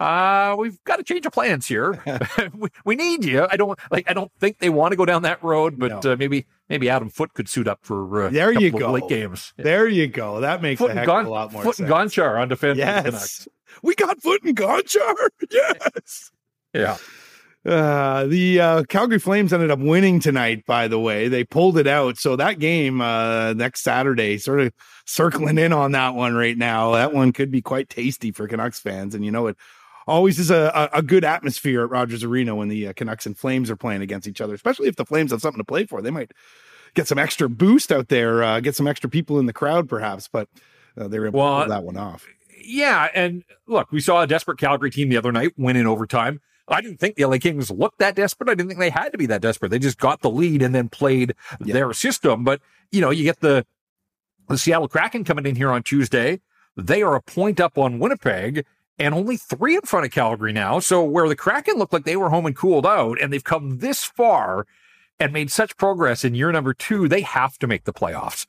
[0.00, 2.02] Uh, we've got to change of plans here.
[2.58, 3.46] we, we, need you.
[3.48, 4.10] I don't like.
[4.10, 6.12] I don't think they want to go down that road, but no.
[6.12, 8.50] uh, maybe maybe Adam Foote could suit up for uh, there.
[8.50, 8.90] You go.
[8.90, 9.54] Late games.
[9.56, 10.40] There you go.
[10.40, 11.88] That makes Foote a, Gon- a lot more Foote sense.
[11.88, 12.78] and Gonchar on defense.
[12.78, 13.46] Yes,
[13.80, 15.28] we got Foote and Gonchar.
[15.48, 16.32] Yes.
[16.74, 16.96] yeah.
[17.64, 21.28] Uh, the uh, Calgary Flames ended up winning tonight, by the way.
[21.28, 22.16] They pulled it out.
[22.16, 24.72] So that game uh, next Saturday, sort of
[25.04, 26.92] circling in on that one right now.
[26.92, 29.14] That one could be quite tasty for Canucks fans.
[29.14, 29.56] And you know, it
[30.06, 33.70] always is a, a, good atmosphere at Rogers Arena when the uh, Canucks and Flames
[33.70, 36.00] are playing against each other, especially if the Flames have something to play for.
[36.00, 36.32] They might
[36.94, 40.28] get some extra boost out there, uh, get some extra people in the crowd, perhaps.
[40.28, 40.48] But
[40.96, 42.26] uh, they were able well, to pull that one off.
[42.64, 43.08] Yeah.
[43.14, 46.40] And look, we saw a desperate Calgary team the other night win in overtime.
[46.70, 48.48] I didn't think the LA Kings looked that desperate.
[48.48, 49.70] I didn't think they had to be that desperate.
[49.70, 51.74] They just got the lead and then played yeah.
[51.74, 52.44] their system.
[52.44, 53.66] But, you know, you get the,
[54.48, 56.40] the Seattle Kraken coming in here on Tuesday.
[56.76, 58.64] They are a point up on Winnipeg
[58.98, 60.78] and only three in front of Calgary now.
[60.78, 63.78] So where the Kraken looked like they were home and cooled out and they've come
[63.78, 64.66] this far
[65.18, 68.46] and made such progress in year number two, they have to make the playoffs.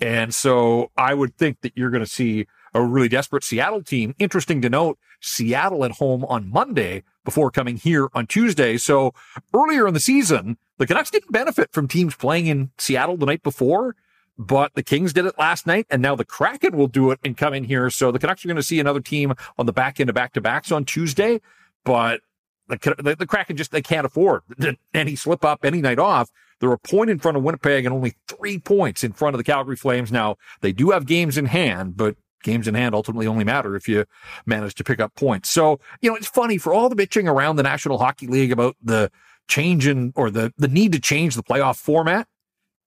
[0.00, 4.14] And so I would think that you're going to see a really desperate Seattle team.
[4.18, 8.76] Interesting to note, Seattle at home on Monday before coming here on Tuesday.
[8.76, 9.12] So
[9.54, 13.42] earlier in the season, the Canucks didn't benefit from teams playing in Seattle the night
[13.42, 13.96] before,
[14.38, 17.36] but the Kings did it last night, and now the Kraken will do it and
[17.36, 17.90] come in here.
[17.90, 20.32] So the Canucks are going to see another team on the back end of back
[20.32, 21.40] to backs on Tuesday,
[21.84, 22.20] but
[22.68, 24.42] the, the, the Kraken just they can't afford
[24.94, 26.30] any slip up, any night off.
[26.60, 29.44] They're a point in front of Winnipeg and only three points in front of the
[29.44, 30.12] Calgary Flames.
[30.12, 33.88] Now they do have games in hand, but games in hand ultimately only matter if
[33.88, 34.04] you
[34.46, 35.48] manage to pick up points.
[35.48, 38.76] So, you know, it's funny for all the bitching around the National Hockey League about
[38.82, 39.10] the
[39.48, 42.26] change in or the, the need to change the playoff format.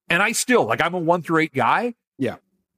[0.10, 1.96] And I still, like, I'm a one through eight guy.
[2.18, 2.36] Yeah.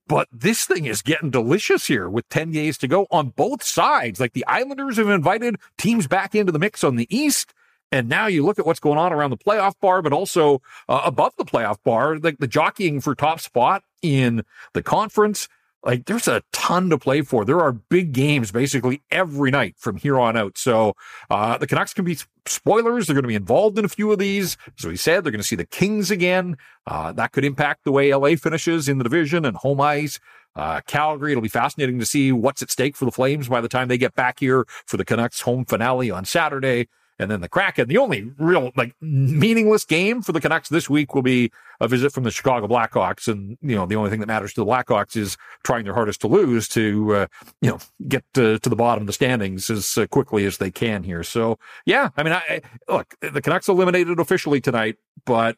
[0.08, 4.20] But this thing is getting delicious here with 10 days to go on both sides.
[4.20, 7.54] Like the Islanders have invited teams back into the mix on the East.
[7.92, 11.02] And now you look at what's going on around the playoff bar, but also uh,
[11.06, 15.48] above the playoff bar, like the jockeying for top spot in the conference.
[15.86, 17.46] Like there's a ton to play for.
[17.46, 20.58] There are big games basically every night from here on out.
[20.58, 20.96] So
[21.30, 22.18] uh, the Canucks can be
[22.48, 23.06] spoilers.
[23.06, 24.58] They're going to be involved in a few of these.
[24.80, 26.58] As we said, they're going to see the Kings again.
[26.88, 30.20] Uh, that could impact the way LA finishes in the division and home ice.
[30.56, 33.68] Uh, Calgary, it'll be fascinating to see what's at stake for the Flames by the
[33.68, 37.50] time they get back here for the Canucks home finale on Saturday and then the
[37.50, 37.88] Kraken.
[37.88, 42.12] The only real like meaningless game for the Canucks this week will be a visit
[42.12, 45.16] from the Chicago Blackhawks, and you know the only thing that matters to the Blackhawks
[45.16, 47.28] is trying their hardest to lose to uh,
[47.62, 50.72] you know get to, to, the bottom of the standings as uh, quickly as they
[50.72, 51.24] can here.
[51.24, 55.58] So yeah, I mean, I, look, the Canucks eliminated officially tonight, but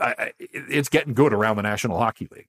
[0.00, 2.48] I, it's getting good around the National Hockey League.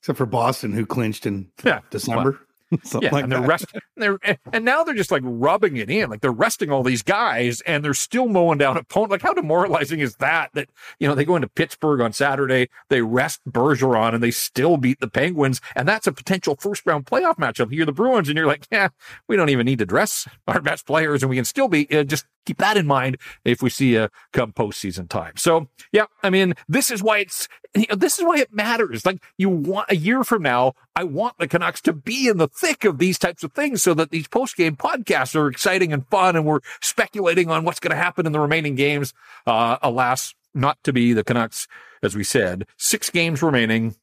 [0.00, 2.40] Except for Boston, who clinched in yeah, December.
[3.00, 4.18] Yeah, like and they're rest, they're
[4.52, 7.84] and now they're just like rubbing it in, like they're resting all these guys, and
[7.84, 9.12] they're still mowing down opponent.
[9.12, 10.50] Like how demoralizing is that?
[10.54, 14.78] That you know they go into Pittsburgh on Saturday, they rest Bergeron, and they still
[14.78, 17.70] beat the Penguins, and that's a potential first round playoff matchup.
[17.70, 18.88] You're the Bruins, and you're like, yeah,
[19.28, 22.02] we don't even need to dress our best players, and we can still be uh,
[22.02, 25.34] just keep that in mind if we see a come postseason time.
[25.36, 29.04] So yeah, I mean, this is why it's you know, this is why it matters.
[29.04, 32.48] Like you want a year from now, I want the Canucks to be in the
[32.48, 36.06] thick of these types of things so that these post game podcasts are exciting and
[36.08, 39.12] fun, and we're speculating on what's going to happen in the remaining games.
[39.46, 41.68] Uh, alas, not to be the Canucks,
[42.02, 43.96] as we said, six games remaining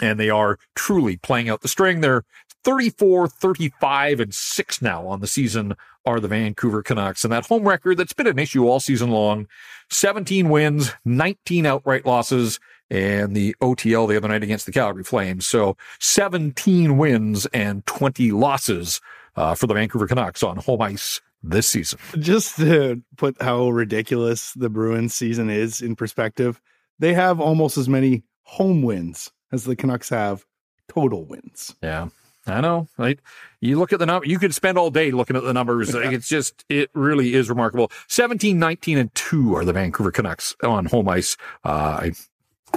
[0.00, 2.00] and they are truly playing out the string.
[2.00, 2.24] They're
[2.64, 7.24] 34, 35, and 6 now on the season are the Vancouver Canucks.
[7.24, 9.46] And that home record that's been an issue all season long
[9.90, 12.60] 17 wins, 19 outright losses,
[12.90, 15.46] and the OTL the other night against the Calgary Flames.
[15.46, 19.00] So 17 wins and 20 losses
[19.36, 21.98] uh, for the Vancouver Canucks on home ice this season.
[22.18, 26.60] Just to put how ridiculous the Bruins season is in perspective,
[26.98, 30.44] they have almost as many home wins as the Canucks have
[30.88, 31.74] total wins.
[31.82, 32.08] Yeah.
[32.46, 32.88] I know.
[32.96, 33.18] Right?
[33.60, 35.94] You look at the number, you could spend all day looking at the numbers.
[36.00, 36.10] Yeah.
[36.10, 37.90] It's just, it really is remarkable.
[38.08, 41.36] 17, 19, and 2 are the Vancouver Canucks on home ice.
[41.64, 42.12] Uh, I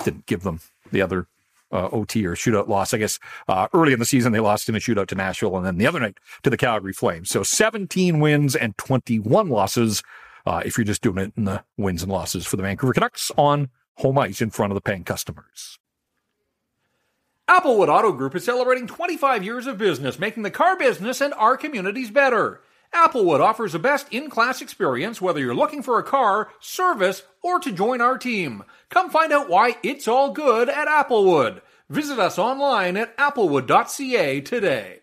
[0.04, 0.60] didn't give them
[0.92, 1.28] the other
[1.72, 2.94] uh, OT or shootout loss.
[2.94, 5.66] I guess uh, early in the season, they lost in a shootout to Nashville and
[5.66, 7.30] then the other night to the Calgary Flames.
[7.30, 10.04] So 17 wins and 21 losses
[10.46, 13.32] uh, if you're just doing it in the wins and losses for the Vancouver Canucks
[13.38, 15.80] on home ice in front of the paying customers.
[17.50, 21.58] Applewood Auto Group is celebrating 25 years of business, making the car business and our
[21.58, 22.62] communities better.
[22.94, 27.60] Applewood offers the best in class experience whether you're looking for a car, service, or
[27.60, 28.64] to join our team.
[28.90, 31.62] Come find out why it's all good at Applewood.
[31.90, 35.03] Visit us online at applewood.ca today.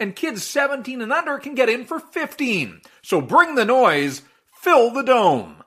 [0.00, 2.80] and kids 17 and under can get in for 15.
[3.02, 5.64] So bring the noise, fill the dome.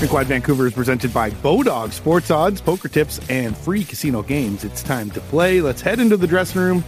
[0.00, 4.64] Rinkwide Vancouver is presented by Bodog Sports Odds, Poker Tips, and free casino games.
[4.64, 5.60] It's time to play.
[5.60, 6.82] Let's head into the dressing room.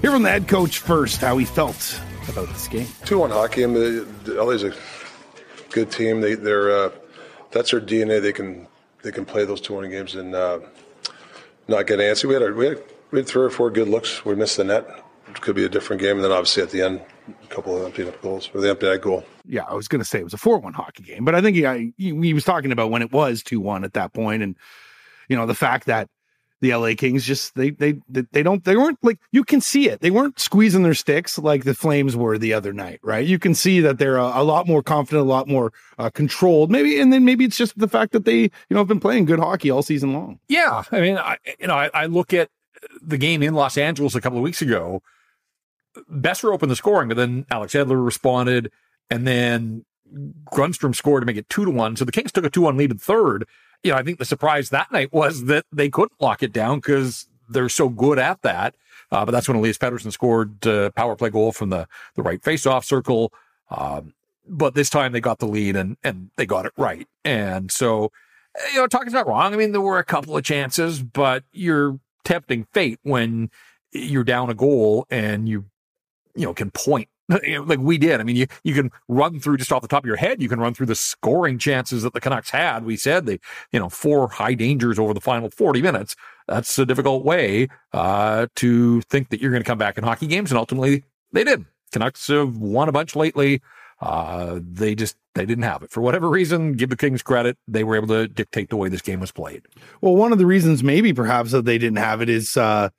[0.00, 2.86] Hear from the head coach first how he felt about this game.
[3.04, 3.64] Two one hockey.
[3.64, 4.72] I mean, LA's a
[5.70, 6.20] good team.
[6.20, 6.90] They, they're uh,
[7.50, 8.22] that's their DNA.
[8.22, 8.68] They can
[9.06, 10.58] they can play those two one games and uh,
[11.68, 12.24] not get antsy.
[12.24, 14.24] We had, we had we had three or four good looks.
[14.24, 14.84] We missed the net.
[15.28, 16.16] It could be a different game.
[16.16, 18.86] And then obviously at the end, a couple of empty net goals or the empty
[18.86, 19.24] net goal.
[19.46, 21.56] Yeah, I was going to say it was a four-one hockey game, but I think
[21.56, 24.56] he, he, he was talking about when it was two-one at that point, and
[25.28, 26.08] you know the fact that
[26.60, 30.00] the LA Kings just they they they don't they weren't like you can see it
[30.00, 33.26] they weren't squeezing their sticks like the Flames were the other night, right?
[33.26, 36.70] You can see that they're a, a lot more confident, a lot more uh, controlled,
[36.70, 39.26] maybe, and then maybe it's just the fact that they you know have been playing
[39.26, 40.38] good hockey all season long.
[40.48, 42.48] Yeah, I mean, I, you know, I, I look at
[43.02, 45.02] the game in Los Angeles a couple of weeks ago.
[46.10, 48.70] Boeser opened the scoring, but then Alex Edler responded,
[49.10, 49.84] and then
[50.52, 51.96] Grundstrom scored to make it two to one.
[51.96, 53.46] So the Kings took a two one lead in third.
[53.82, 56.78] You know, I think the surprise that night was that they couldn't lock it down
[56.78, 58.74] because they're so good at that.
[59.12, 62.42] Uh, but that's when Elias Pettersson scored uh, power play goal from the the right
[62.42, 63.32] faceoff circle.
[63.70, 64.14] Um,
[64.48, 67.06] but this time they got the lead and and they got it right.
[67.24, 68.10] And so,
[68.72, 69.54] you know, Tocchet's not wrong.
[69.54, 73.50] I mean, there were a couple of chances, but you're tempting fate when
[73.92, 75.66] you're down a goal and you
[76.34, 77.08] you know can point
[77.66, 78.20] like we did.
[78.20, 80.40] I mean, you, you can run through just off the top of your head.
[80.40, 82.84] You can run through the scoring chances that the Canucks had.
[82.84, 83.40] We said they,
[83.72, 86.14] you know, four high dangers over the final 40 minutes.
[86.46, 90.28] That's a difficult way, uh, to think that you're going to come back in hockey
[90.28, 90.50] games.
[90.52, 91.64] And ultimately they did.
[91.92, 93.60] Canucks have won a bunch lately.
[94.00, 96.74] Uh, they just, they didn't have it for whatever reason.
[96.74, 97.56] Give the Kings credit.
[97.66, 99.62] They were able to dictate the way this game was played.
[100.00, 102.90] Well, one of the reasons maybe perhaps that they didn't have it is, uh,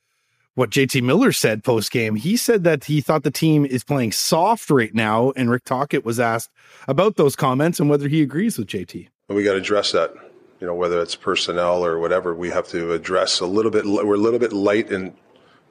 [0.58, 2.16] what JT Miller said post game.
[2.16, 5.32] He said that he thought the team is playing soft right now.
[5.36, 6.50] And Rick Tocchet was asked
[6.88, 9.08] about those comments and whether he agrees with JT.
[9.30, 10.16] We got to address that.
[10.60, 13.86] You know, whether it's personnel or whatever, we have to address a little bit.
[13.86, 15.14] We're a little bit light in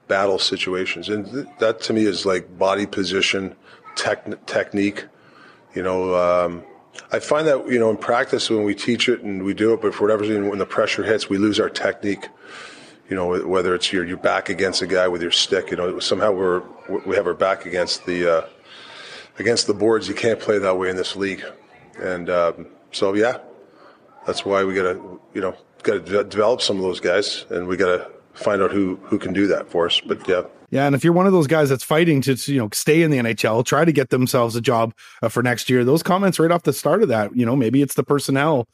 [0.06, 3.56] battle situations, and th- that to me is like body position,
[3.96, 5.04] tech- technique.
[5.74, 6.62] You know, um,
[7.10, 9.82] I find that you know in practice when we teach it and we do it,
[9.82, 12.28] but for whatever reason, when the pressure hits, we lose our technique
[13.08, 15.98] you know, whether it's your your back against a guy with your stick, you know,
[15.98, 16.62] somehow we're
[17.06, 18.46] we have our back against the uh,
[19.38, 20.08] against the boards.
[20.08, 21.44] You can't play that way in this league,
[21.98, 23.38] and um, so yeah,
[24.26, 27.46] that's why we got to you know got to de- develop some of those guys,
[27.50, 30.00] and we got to find out who who can do that for us.
[30.00, 30.42] But yeah.
[30.70, 33.12] Yeah, and if you're one of those guys that's fighting to you know stay in
[33.12, 35.84] the NHL, try to get themselves a job uh, for next year.
[35.84, 38.66] Those comments right off the start of that, you know, maybe it's the personnel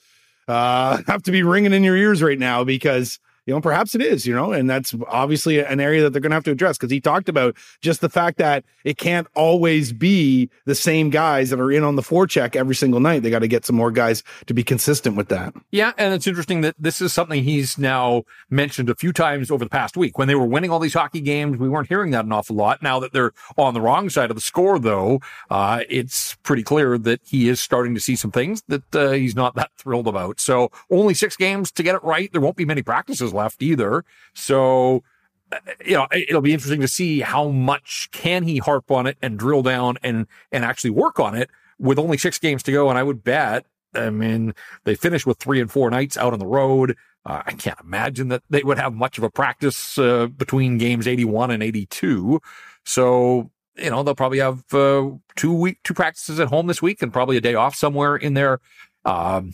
[0.49, 4.01] uh, have to be ringing in your ears right now because you know, perhaps it
[4.01, 6.79] is, you know, and that's obviously an area that they're going to have to address
[6.79, 11.51] because he talked about just the fact that it can't always be the same guys
[11.51, 13.23] that are in on the forecheck every single night.
[13.23, 15.55] They got to get some more guys to be consistent with that.
[15.71, 15.93] Yeah.
[15.99, 19.71] And it's interesting that this is something he's now mentioned a few times over the
[19.71, 20.19] past week.
[20.19, 22.83] When they were winning all these hockey games, we weren't hearing that an awful lot.
[22.83, 26.97] Now that they're on the wrong side of the score, though, uh, it's pretty clear
[26.99, 30.39] that he is starting to see some things that uh, he's not that thrilled about.
[30.39, 32.31] So only six games to get it right.
[32.31, 34.05] There won't be many practices left either.
[34.35, 35.03] So,
[35.51, 39.17] uh, you know, it'll be interesting to see how much can he harp on it
[39.23, 42.89] and drill down and, and actually work on it with only six games to go.
[42.89, 46.39] And I would bet, I mean, they finished with three and four nights out on
[46.39, 46.97] the road.
[47.25, 51.07] Uh, I can't imagine that they would have much of a practice uh, between games
[51.07, 52.41] 81 and 82.
[52.85, 57.03] So, you know, they'll probably have uh, two week, two practices at home this week
[57.03, 58.61] and probably a day off somewhere in there.
[59.05, 59.53] Um,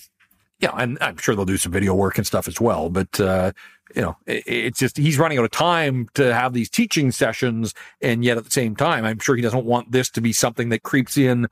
[0.60, 2.90] yeah, and I'm sure they'll do some video work and stuff as well.
[2.90, 3.52] But uh,
[3.94, 7.74] you know, it, it's just he's running out of time to have these teaching sessions,
[8.00, 10.68] and yet at the same time, I'm sure he doesn't want this to be something
[10.70, 11.48] that creeps in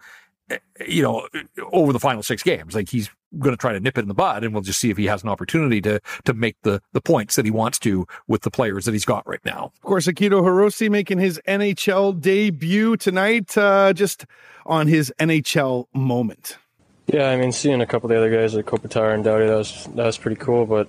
[0.87, 1.27] you know,
[1.73, 2.75] over the final six games.
[2.75, 4.91] Like he's going to try to nip it in the bud, and we'll just see
[4.91, 8.07] if he has an opportunity to to make the the points that he wants to
[8.29, 9.73] with the players that he's got right now.
[9.77, 14.27] Of course, Akito Hirose making his NHL debut tonight, uh, just
[14.65, 16.59] on his NHL moment.
[17.07, 19.57] Yeah, I mean, seeing a couple of the other guys like Kopitar and Doughty, that
[19.57, 20.67] was that was pretty cool.
[20.67, 20.89] But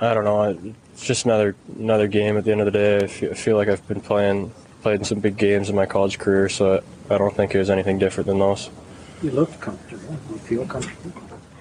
[0.00, 2.36] I don't know, it's just another another game.
[2.36, 5.00] At the end of the day, I feel, I feel like I've been playing played
[5.00, 7.98] in some big games in my college career, so I don't think it was anything
[7.98, 8.70] different than those.
[9.22, 10.16] You looked comfortable.
[10.30, 11.12] You feel comfortable.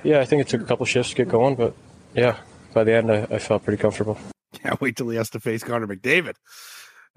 [0.03, 1.73] Yeah, I think it took a couple shifts to get going, but
[2.13, 2.37] yeah,
[2.73, 4.17] by the end, I, I felt pretty comfortable.
[4.53, 6.35] Can't wait till he has to face Connor McDavid.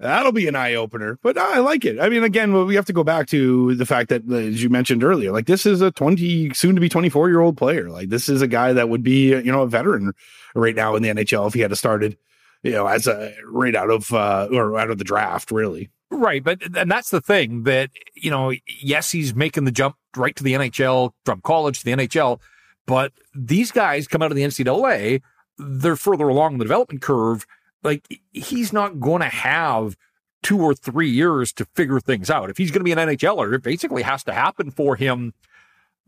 [0.01, 1.99] That'll be an eye opener, but I like it.
[1.99, 5.03] I mean, again, we have to go back to the fact that, as you mentioned
[5.03, 7.87] earlier, like this is a 20, soon to be 24 year old player.
[7.87, 10.13] Like this is a guy that would be, you know, a veteran
[10.55, 12.17] right now in the NHL if he had started,
[12.63, 15.91] you know, as a right out of, uh, or out of the draft, really.
[16.09, 16.43] Right.
[16.43, 20.43] But, and that's the thing that, you know, yes, he's making the jump right to
[20.43, 22.39] the NHL from college to the NHL,
[22.87, 25.21] but these guys come out of the NCAA,
[25.59, 27.45] they're further along the development curve
[27.83, 29.95] like he's not going to have
[30.43, 32.49] two or three years to figure things out.
[32.49, 35.33] If he's going to be an NHLer, it basically has to happen for him.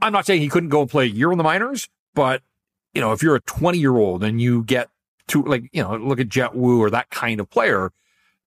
[0.01, 2.41] I'm not saying he couldn't go and play a year in the minors, but
[2.93, 4.89] you know, if you're a 20 year old and you get
[5.27, 7.91] to like, you know, look at Jett Woo or that kind of player,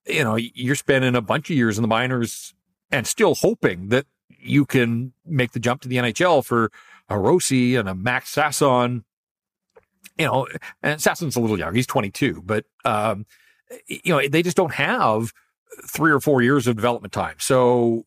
[0.06, 2.54] you know, you're spending a bunch of years in the minors
[2.90, 4.06] and still hoping that
[4.38, 6.70] you can make the jump to the NHL for
[7.08, 9.04] a Rossi and a Max Sasson
[10.18, 10.46] you know,
[10.82, 11.74] and Sasson's a little young.
[11.74, 13.26] He's 22, but, um,
[13.86, 15.32] you know, they just don't have
[15.86, 17.36] three or four years of development time.
[17.38, 18.04] So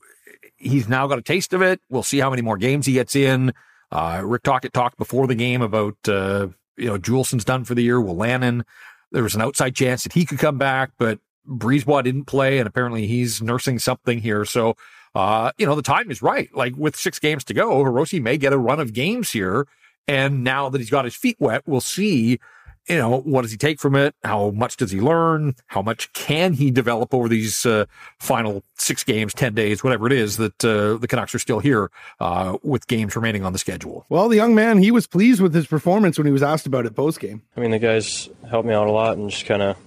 [0.58, 1.82] he's now got a taste of it.
[1.90, 3.54] We'll see how many more games he gets in.
[3.92, 7.82] Uh, Rick Tocchet talked before the game about, uh, you know, Juulsen's done for the
[7.82, 8.00] year.
[8.00, 8.64] Wolanin,
[9.12, 12.68] there was an outside chance that he could come back, but Brisebois didn't play, and
[12.68, 14.46] apparently he's nursing something here.
[14.46, 14.76] So,
[15.16, 16.54] uh, you know, the time is right.
[16.54, 19.68] Like with six games to go, Hirose may get a run of games here
[20.08, 22.40] and now that he's got his feet wet, we'll see,
[22.88, 24.16] you know, what does he take from it?
[24.24, 25.56] How much does he learn?
[25.68, 27.86] How much can he develop over these uh,
[28.20, 31.92] final six games, 10 days, whatever it is that uh, the Canucks are still here
[32.20, 34.06] uh, with games remaining on the schedule?
[34.10, 36.86] Well, the young man, he was pleased with his performance when he was asked about
[36.86, 37.44] it post game.
[37.56, 39.78] I mean, the guys helped me out a lot and just kind of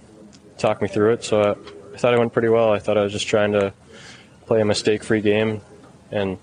[0.58, 1.24] talked me through it.
[1.24, 2.72] So I, I thought it went pretty well.
[2.72, 3.72] I thought I was just trying to
[4.46, 5.60] play a mistake free game
[6.12, 6.38] and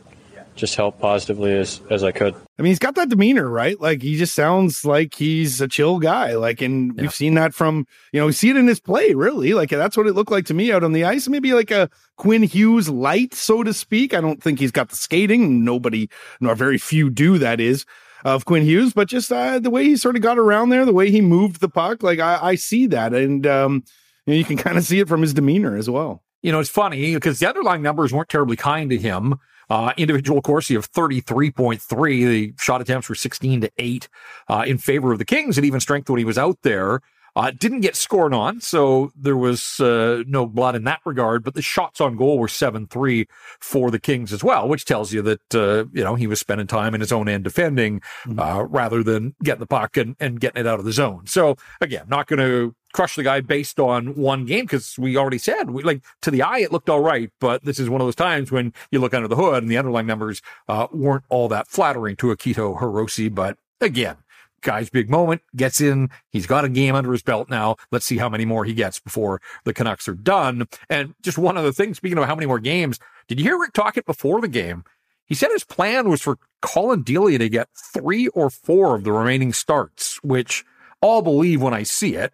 [0.60, 2.36] just help positively as, as I could.
[2.36, 3.80] I mean, he's got that demeanor, right?
[3.80, 6.36] Like he just sounds like he's a chill guy.
[6.36, 7.04] Like, and yeah.
[7.04, 9.54] we've seen that from, you know, we see it in his play, really.
[9.54, 11.28] Like that's what it looked like to me out on the ice.
[11.28, 14.14] Maybe like a Quinn Hughes light, so to speak.
[14.14, 15.64] I don't think he's got the skating.
[15.64, 16.10] Nobody,
[16.42, 17.86] nor very few do that is
[18.26, 20.94] of Quinn Hughes, but just uh, the way he sort of got around there, the
[20.94, 23.14] way he moved the puck, like I, I see that.
[23.14, 23.84] And, um,
[24.26, 26.22] you, know, you can kind of see it from his demeanor as well.
[26.42, 29.40] You know, it's funny because the underlying numbers weren't terribly kind to him.
[29.70, 32.28] Uh, individual Corsi of 33.3.
[32.28, 34.10] The shot attempts were 16 to 8
[34.48, 37.02] uh, in favor of the Kings at even strength when he was out there.
[37.40, 41.42] Uh, didn't get scored on, so there was uh, no blood in that regard.
[41.42, 43.30] But the shots on goal were seven three
[43.62, 46.68] for the Kings as well, which tells you that uh, you know he was spending
[46.68, 48.38] time in his own end defending mm-hmm.
[48.38, 51.28] uh, rather than getting the puck and, and getting it out of the zone.
[51.28, 55.38] So again, not going to crush the guy based on one game because we already
[55.38, 58.08] said we like to the eye it looked all right, but this is one of
[58.08, 61.48] those times when you look under the hood and the underlying numbers uh, weren't all
[61.48, 63.34] that flattering to Akito Hirose.
[63.34, 64.18] But again,
[64.62, 66.10] guy's big moment gets in.
[66.30, 67.76] He's got a game under his belt now.
[67.92, 70.68] Let's see how many more he gets before the Canucks are done.
[70.90, 73.74] And just one other thing, speaking of how many more games, did you hear Rick
[73.74, 74.84] talk it before the game?
[75.26, 79.12] He said his plan was for Collin Delia to get three or four of the
[79.12, 80.66] remaining starts, which
[81.02, 82.34] I'll believe when I see it.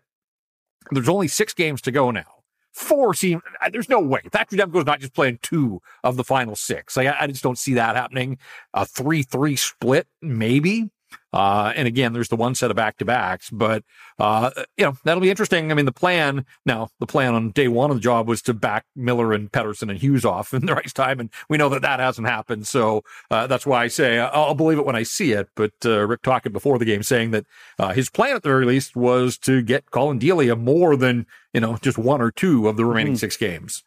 [0.92, 2.24] There's only six games to go now.
[2.72, 4.22] Four seem uh, there's no way.
[4.32, 6.98] Thatcher Demko's not just playing two of the final six.
[6.98, 8.38] I, I just don't see that happening.
[8.74, 10.90] A three-three split, maybe.
[11.34, 13.84] Uh, and again, there's the one set of back to backs, but,
[14.20, 15.70] uh, you know, that'll be interesting.
[15.70, 18.54] I mean, the plan now, the plan on day one of the job was to
[18.54, 21.20] back Miller and Pettersson and Hughes off in the right time.
[21.20, 22.68] And we know that that hasn't happened.
[22.68, 25.50] So, uh, that's why I say I'll believe it when I see it.
[25.56, 27.46] But, uh, Rick talking before the game saying that,
[27.78, 31.60] uh, his plan at the very least was to get Collin Delia more than, you
[31.60, 33.20] know, just one or two of the remaining mm-hmm.
[33.20, 33.84] six games.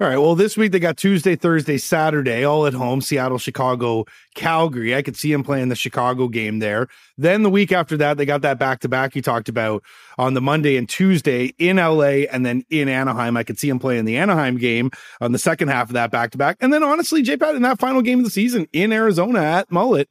[0.00, 0.16] All right.
[0.16, 3.00] Well, this week they got Tuesday, Thursday, Saturday, all at home.
[3.00, 4.04] Seattle, Chicago,
[4.36, 4.94] Calgary.
[4.94, 6.86] I could see him playing the Chicago game there.
[7.16, 9.82] Then the week after that, they got that back to back he talked about
[10.16, 13.36] on the Monday and Tuesday in LA and then in Anaheim.
[13.36, 16.30] I could see him playing the Anaheim game on the second half of that back
[16.30, 16.58] to back.
[16.60, 19.68] And then honestly, J Pat in that final game of the season in Arizona at
[19.68, 20.06] Mullett,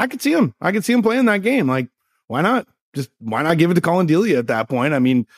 [0.00, 0.52] I could see him.
[0.60, 1.68] I could see him playing that game.
[1.68, 1.86] Like,
[2.26, 2.66] why not?
[2.92, 4.94] Just why not give it to Collin Delia at that point?
[4.94, 5.28] I mean,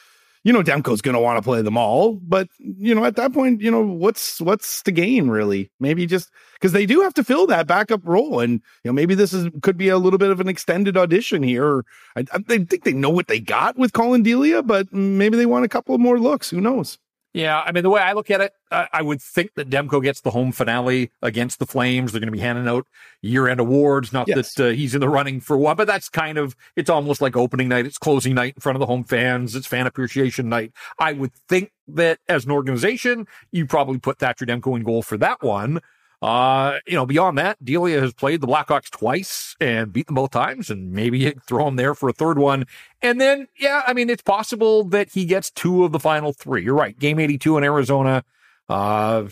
[0.43, 3.32] you know Demko's going to want to play them all, but you know at that
[3.32, 5.70] point, you know what's what's the gain really?
[5.80, 9.14] Maybe just because they do have to fill that backup role, and you know maybe
[9.14, 11.84] this is could be a little bit of an extended audition here.
[12.16, 15.64] I, I think they know what they got with Collin Delia, but maybe they want
[15.64, 16.51] a couple more looks.
[16.51, 16.99] Who knows?
[17.32, 20.02] Yeah, I mean, the way I look at it, uh, I would think that Demko
[20.02, 22.10] gets the home finale against the Flames.
[22.10, 22.88] They're going to be handing out
[23.22, 24.12] year-end awards.
[24.12, 24.54] Not yes.
[24.54, 27.36] that uh, he's in the running for one, but that's kind of it's almost like
[27.36, 27.86] opening night.
[27.86, 29.54] It's closing night in front of the home fans.
[29.54, 30.72] It's fan appreciation night.
[30.98, 35.16] I would think that as an organization, you probably put Thatcher Demko in goal for
[35.18, 35.80] that one.
[36.22, 40.30] Uh, you know, beyond that, Delia has played the Blackhawks twice and beat them both
[40.30, 42.66] times, and maybe throw him there for a third one.
[43.00, 46.62] And then, yeah, I mean, it's possible that he gets two of the final three.
[46.62, 46.98] You're right.
[46.98, 48.22] Game 82 in Arizona.
[48.68, 49.28] Uh,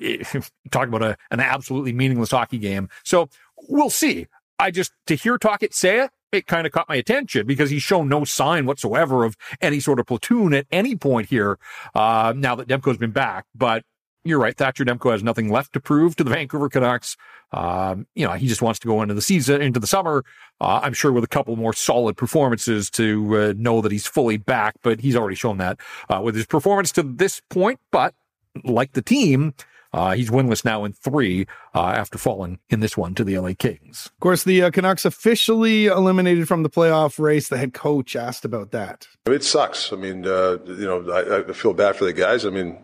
[0.70, 2.88] talk about a, an absolutely meaningless hockey game.
[3.04, 3.28] So
[3.68, 4.26] we'll see.
[4.58, 7.82] I just, to hear Tocchet say it, it kind of caught my attention because he's
[7.82, 11.58] shown no sign whatsoever of any sort of platoon at any point here,
[11.94, 13.46] uh, now that Demko's been back.
[13.54, 13.84] But
[14.24, 14.56] you're right.
[14.56, 17.16] Thatcher Demko has nothing left to prove to the Vancouver Canucks.
[17.52, 20.24] Um, you know, he just wants to go into the season, into the summer.
[20.60, 24.36] Uh, I'm sure with a couple more solid performances to uh, know that he's fully
[24.36, 27.80] back, but he's already shown that uh, with his performance to this point.
[27.90, 28.14] But
[28.62, 29.54] like the team,
[29.92, 33.52] uh, he's winless now in three uh, after falling in this one to the LA
[33.58, 34.10] Kings.
[34.12, 37.48] Of course, the uh, Canucks officially eliminated from the playoff race.
[37.48, 39.08] The head coach asked about that.
[39.26, 39.92] It sucks.
[39.92, 42.44] I mean, you know, I, I feel bad for the guys.
[42.44, 42.78] I mean,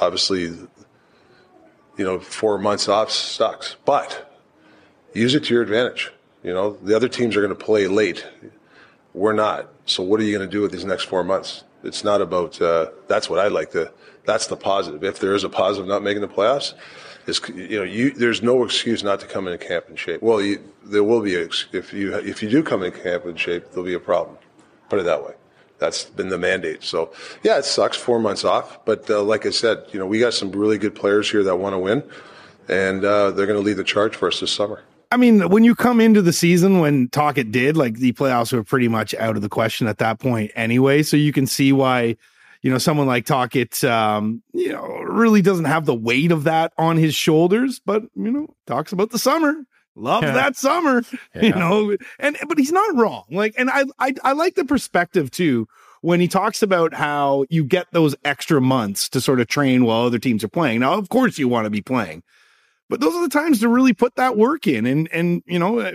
[0.00, 0.54] obviously
[1.96, 3.76] you know, four months off sucks.
[3.84, 4.32] But
[5.14, 6.12] use it to your advantage.
[6.42, 8.26] You know, the other teams are going to play late.
[9.14, 9.68] We're not.
[9.86, 11.64] So what are you going to do with these next four months?
[11.82, 12.60] It's not about.
[12.60, 13.92] Uh, that's what I like to.
[14.24, 15.04] That's the positive.
[15.04, 16.74] If there is a positive not making the playoffs,
[17.26, 20.22] is you know you there's no excuse not to come into camp in shape.
[20.22, 23.36] Well, you, there will be a, if you if you do come in camp in
[23.36, 24.36] shape, there'll be a problem.
[24.88, 25.34] Put it that way
[25.78, 26.82] that's been the mandate.
[26.82, 27.12] So
[27.42, 30.34] yeah, it sucks four months off, but uh, like I said, you know we got
[30.34, 32.02] some really good players here that want to win,
[32.68, 34.82] and uh, they're going to lead the charge for us this summer.
[35.12, 38.64] I mean, when you come into the season when Tocchet did, like the playoffs were
[38.64, 41.02] pretty much out of the question at that point anyway.
[41.04, 42.16] So you can see why,
[42.62, 46.72] you know, someone like Tocchet, um, you know, really doesn't have the weight of that
[46.76, 49.54] on his shoulders, but, you know, talks about the summer
[50.22, 50.32] yeah.
[50.32, 51.02] that summer,
[51.34, 51.42] yeah.
[51.42, 53.24] you know, and but he's not wrong.
[53.30, 55.66] Like, and I, I I like the perspective too
[56.02, 60.02] when he talks about how you get those extra months to sort of train while
[60.02, 60.80] other teams are playing.
[60.80, 62.22] Now, of course, you want to be playing,
[62.88, 65.92] but those are the times to really put that work in, and and you know.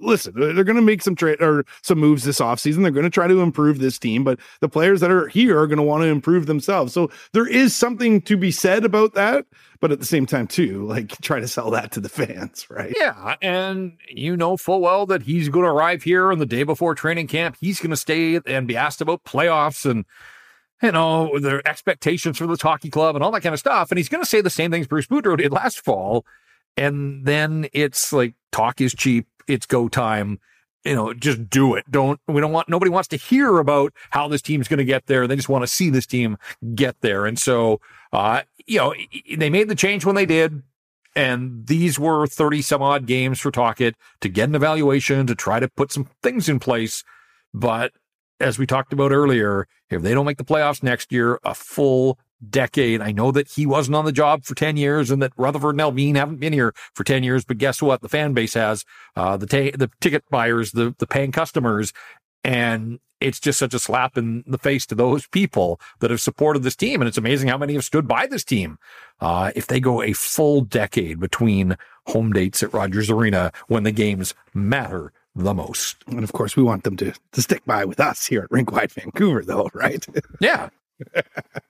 [0.00, 2.82] Listen, they're going to make some trade or some moves this offseason.
[2.82, 5.66] They're going to try to improve this team, but the players that are here are
[5.66, 6.92] going to want to improve themselves.
[6.92, 9.46] So there is something to be said about that
[9.80, 12.94] but at the same time too like try to sell that to the fans right?
[12.98, 16.62] Yeah and you know full well that he's going to arrive here on the day
[16.62, 17.56] before training camp.
[17.60, 20.04] He's going to stay and be asked about playoffs and
[20.82, 23.90] you know their expectations for the hockey club and all that kind of stuff.
[23.90, 26.24] And he's going to say the same things bruce boudreau did last fall.
[26.76, 30.38] And then it's like talk is cheap it's go time
[30.84, 31.84] you know, just do it.
[31.90, 35.06] Don't, we don't want, nobody wants to hear about how this team's going to get
[35.06, 35.26] there.
[35.26, 36.38] They just want to see this team
[36.74, 37.26] get there.
[37.26, 37.80] And so,
[38.12, 38.94] uh, you know,
[39.36, 40.62] they made the change when they did.
[41.16, 45.58] And these were 30 some odd games for Tocchet to get an evaluation, to try
[45.58, 47.02] to put some things in place.
[47.52, 47.92] But
[48.38, 52.18] as we talked about earlier, if they don't make the playoffs next year, a full
[52.48, 53.00] decade.
[53.00, 55.80] I know that he wasn't on the job for 10 years and that Rutherford and
[55.80, 58.00] Allvin haven't been here for 10 years, but guess what?
[58.00, 58.84] The fan base has,
[59.16, 61.92] uh, the, ta- the ticket buyers, the, the paying customers.
[62.42, 66.62] And it's just such a slap in the face to those people that have supported
[66.62, 67.00] this team.
[67.00, 68.78] And it's amazing how many have stood by this team.
[69.20, 71.76] Uh, if they go a full decade between
[72.06, 75.96] home dates at Rogers Arena when the games matter the most.
[76.06, 78.72] And of course, we want them to, to stick by with us here at Rink
[78.72, 80.04] Wide Vancouver, though, right?
[80.40, 80.70] yeah.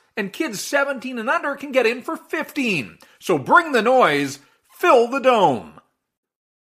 [0.17, 2.97] and kids 17 and under can get in for 15.
[3.19, 4.39] So bring the noise,
[4.77, 5.73] fill the dome.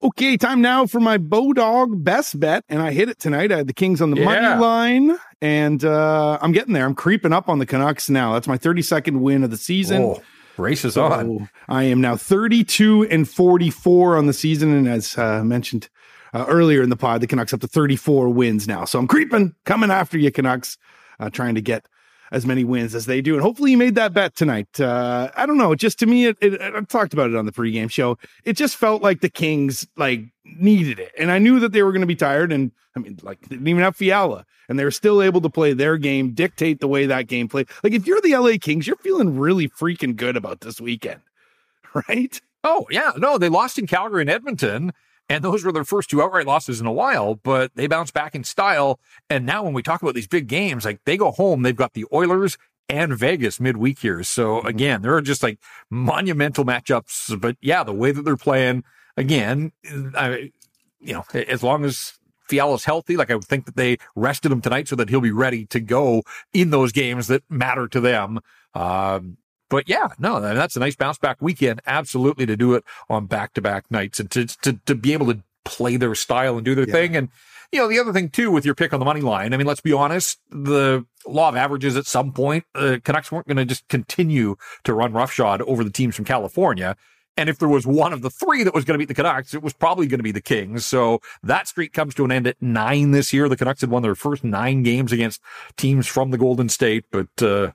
[0.01, 3.51] Okay, time now for my Bodog best bet, and I hit it tonight.
[3.51, 4.27] I had the Kings on the Yeah.
[4.27, 6.85] money line, and uh, I'm getting there.
[6.85, 8.35] I'm creeping up on the Canucks now.
[8.35, 10.03] That's my 32nd win of the season.
[10.03, 10.23] Oh,
[10.57, 11.49] race is on.
[11.69, 15.89] I am now 32 and 44 on the season, and as uh, mentioned
[16.33, 18.85] uh, earlier in the pod, the Canucks up to 34 wins now.
[18.85, 20.79] So I'm creeping, coming after you, Canucks,
[21.19, 21.87] uh, trying to get
[22.33, 23.35] as many wins as they do.
[23.35, 24.81] And hopefully you made that bet tonight.
[24.81, 25.75] Uh, I don't know.
[25.75, 28.19] Just to me, it, it, I talked about it on the pregame show.
[28.45, 31.13] It just felt like the Kings like needed it.
[31.19, 32.53] And I knew that they were going to be tired.
[32.53, 35.51] And I mean, like they didn't even have Fiala and they were still able to
[35.51, 37.69] play their game, dictate the way that game played.
[37.83, 41.21] Like if you're the LA Kings, you're feeling really freaking good about this weekend,
[42.09, 42.41] right?
[42.65, 43.13] Oh, yeah.
[43.17, 44.93] No, they lost in Calgary and Edmonton.
[45.29, 48.35] And those were their first two outright losses in a while, but they bounced back
[48.35, 48.99] in style.
[49.29, 51.93] And now when we talk about these big games, like they go home, they've got
[51.93, 52.57] the Oilers
[52.89, 54.23] and Vegas midweek here.
[54.23, 55.59] So again, there are just like
[55.91, 57.39] monumental matchups.
[57.41, 58.85] But yeah, the way that they're playing,
[59.17, 59.73] again,
[60.17, 60.53] I,
[61.01, 62.19] you know, as long as
[62.49, 65.31] Fiala's healthy, like I would think that they rested him tonight so that he'll be
[65.31, 66.23] ready to go
[66.55, 68.41] in those games that matter to them.
[68.75, 69.37] Um,
[69.69, 71.81] but yeah, no, that's a nice bounce back weekend.
[71.87, 75.27] Absolutely to do it on back to back nights and to, to, to be able
[75.27, 76.93] to play their style and do their yeah.
[76.93, 77.17] thing.
[77.17, 77.29] And,
[77.73, 79.67] you know, the other thing too with your pick on the money line, I mean,
[79.67, 83.67] let's be honest, the law of averages at some point, uh, Canucks weren't going to
[83.67, 86.97] just continue to run roughshod over the teams from California.
[87.37, 89.55] And if there was one of the three that was going to beat the Canucks,
[89.55, 90.85] it was probably going to be the Kings.
[90.85, 93.49] So that streak comes to an end at nine this year.
[93.49, 95.41] The Canucks had won their first nine games against
[95.77, 97.73] teams from the Golden State, but, uh,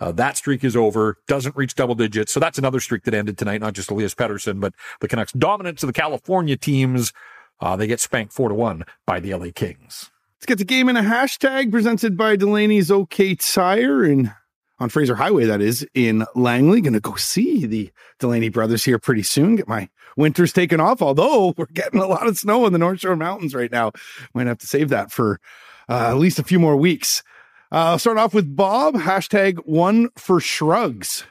[0.00, 2.32] uh, that streak is over, doesn't reach double digits.
[2.32, 5.82] So that's another streak that ended tonight, not just Elias Pettersson, but the Canucks dominance
[5.82, 7.12] of the California teams.
[7.60, 10.10] Uh, they get spanked four to one by the LA Kings.
[10.36, 14.32] Let's get the game in a hashtag presented by Delaney's OK Tire and
[14.80, 16.80] on Fraser Highway, that is in Langley.
[16.80, 17.90] Gonna go see the
[18.20, 19.56] Delaney brothers here pretty soon.
[19.56, 23.00] Get my winters taken off, although we're getting a lot of snow in the North
[23.00, 23.92] Shore Mountains right now.
[24.34, 25.40] Might have to save that for
[25.88, 27.22] uh, at least a few more weeks.
[27.70, 28.94] Uh, I'll start off with Bob.
[28.94, 31.24] Hashtag one for shrugs.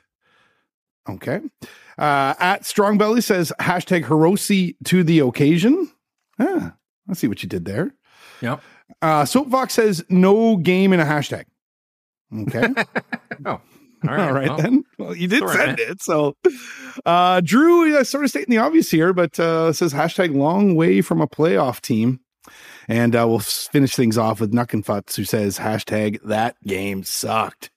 [1.09, 1.41] Okay.
[1.97, 5.91] Uh, at Strong Belly says hashtag Hirose to the occasion.
[6.39, 6.75] Ah,
[7.09, 7.93] I see what you did there.
[8.41, 8.61] Yep.
[9.01, 11.45] Uh, Soapbox says no game in a hashtag.
[12.41, 12.67] Okay.
[13.45, 13.61] oh.
[14.07, 14.83] All right, All right well, then.
[14.99, 16.03] Well, you did send it.
[16.03, 16.35] So,
[17.03, 21.01] uh, Drew, uh, sort of stating the obvious here, but uh, says hashtag long way
[21.01, 22.19] from a playoff team.
[22.87, 27.69] And uh, we'll finish things off with Nuckenfutz, who says hashtag that game sucked.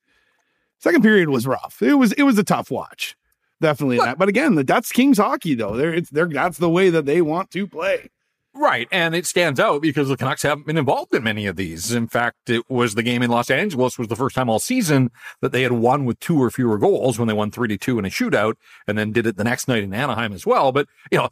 [0.79, 1.83] Second period was rough.
[1.83, 3.17] It was it was a tough watch,
[3.61, 3.99] definitely.
[3.99, 5.77] But, but again, that's Kings hockey though.
[5.77, 8.09] They're, it's, they're, that's the way that they want to play.
[8.53, 8.89] Right.
[8.91, 11.93] And it stands out because the Canucks haven't been involved in many of these.
[11.93, 15.11] In fact, it was the game in Los Angeles was the first time all season
[15.41, 18.01] that they had won with two or fewer goals when they won 3 to 2
[18.01, 18.55] in a shootout
[18.89, 20.73] and then did it the next night in Anaheim as well.
[20.73, 21.29] But, you know,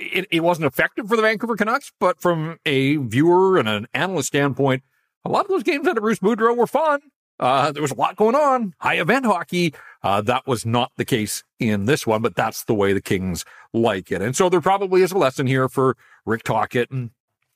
[0.00, 4.28] it, it wasn't effective for the Vancouver Canucks, but from a viewer and an analyst
[4.28, 4.82] standpoint,
[5.24, 7.00] a lot of those games under Bruce Boudreau were fun.
[7.38, 9.74] Uh, there was a lot going on, high event hockey.
[10.02, 13.44] Uh, that was not the case in this one, but that's the way the Kings
[13.72, 14.20] like it.
[14.20, 15.96] And so there probably is a lesson here for
[16.26, 16.90] Rick Tocchet.
[16.90, 17.10] And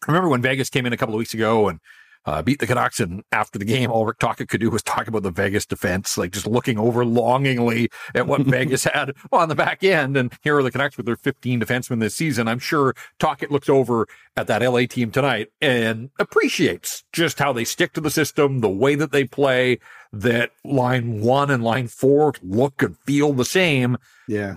[0.06, 1.80] remember when Vegas came in a couple of weeks ago and
[2.26, 3.00] uh, beat the Canucks.
[3.00, 6.16] And after the game, all Rick Tocchet could do was talk about the Vegas defense,
[6.16, 10.16] like just looking over longingly at what Vegas had on the back end.
[10.16, 12.48] And here are the Canucks with their 15 defensemen this season.
[12.48, 14.06] I'm sure Tocchet looks over
[14.36, 18.68] at that LA team tonight and appreciates just how they stick to the system, the
[18.68, 19.78] way that they play,
[20.12, 23.96] that line one and line four look and feel the same.
[24.28, 24.56] Yeah.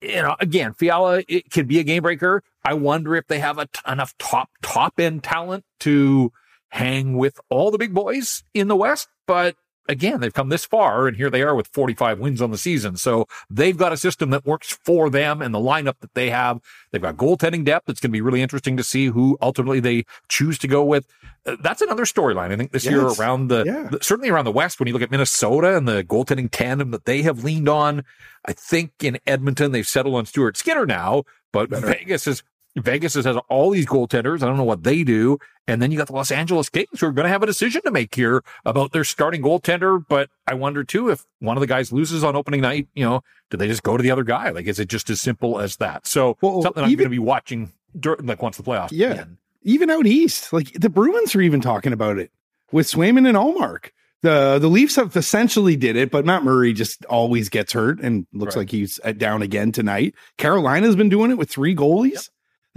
[0.00, 2.42] You know, again, Fiala, it could be a game breaker.
[2.64, 6.32] I wonder if they have a t- enough top, top end talent to,
[6.70, 9.56] hang with all the big boys in the West, but
[9.88, 12.96] again, they've come this far and here they are with 45 wins on the season.
[12.96, 16.60] So they've got a system that works for them and the lineup that they have.
[16.92, 17.88] They've got goaltending depth.
[17.88, 21.06] It's going to be really interesting to see who ultimately they choose to go with.
[21.46, 22.52] Uh, that's another storyline.
[22.52, 22.92] I think this yes.
[22.92, 23.88] year around the, yeah.
[23.90, 27.06] the, certainly around the West, when you look at Minnesota and the goaltending tandem that
[27.06, 28.04] they have leaned on,
[28.44, 31.86] I think in Edmonton, they've settled on Stuart Skinner now, but Better.
[31.86, 32.42] Vegas is
[32.78, 34.42] Vegas has all these goaltenders.
[34.42, 35.38] I don't know what they do.
[35.66, 37.82] And then you got the Los Angeles Kings who are going to have a decision
[37.82, 40.02] to make here about their starting goaltender.
[40.08, 43.22] But I wonder too, if one of the guys loses on opening night, you know,
[43.50, 44.50] do they just go to the other guy?
[44.50, 46.06] Like, is it just as simple as that?
[46.06, 48.88] So well, something I'm going to be watching during, like once the playoffs.
[48.92, 49.10] Yeah.
[49.10, 49.38] Begin.
[49.62, 52.30] Even out East, like the Bruins are even talking about it
[52.72, 53.90] with Swayman and Ullmark.
[54.22, 58.26] The the Leafs have essentially did it, but Matt Murray just always gets hurt and
[58.32, 58.62] looks right.
[58.62, 60.14] like he's uh, down again tonight.
[60.38, 62.12] Carolina's been doing it with three goalies.
[62.14, 62.22] Yep.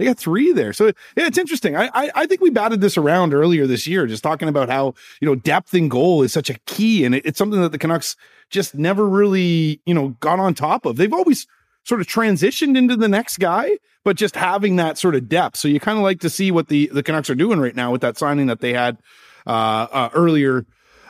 [0.02, 0.72] They got three there.
[0.72, 1.76] So yeah, it's interesting.
[1.76, 4.94] I, I, I think we batted this around earlier this year, just talking about how,
[5.20, 7.04] you know, depth in goal is such a key.
[7.04, 8.16] And it, it's something that the Canucks
[8.50, 10.96] just never really, you know, got on top of.
[10.96, 11.46] They've always
[11.84, 15.56] sort of transitioned into the next guy, but just having that sort of depth.
[15.56, 17.92] So you kind of like to see what the, the Canucks are doing right now
[17.92, 18.98] with that signing that they had
[19.46, 20.66] uh, uh earlier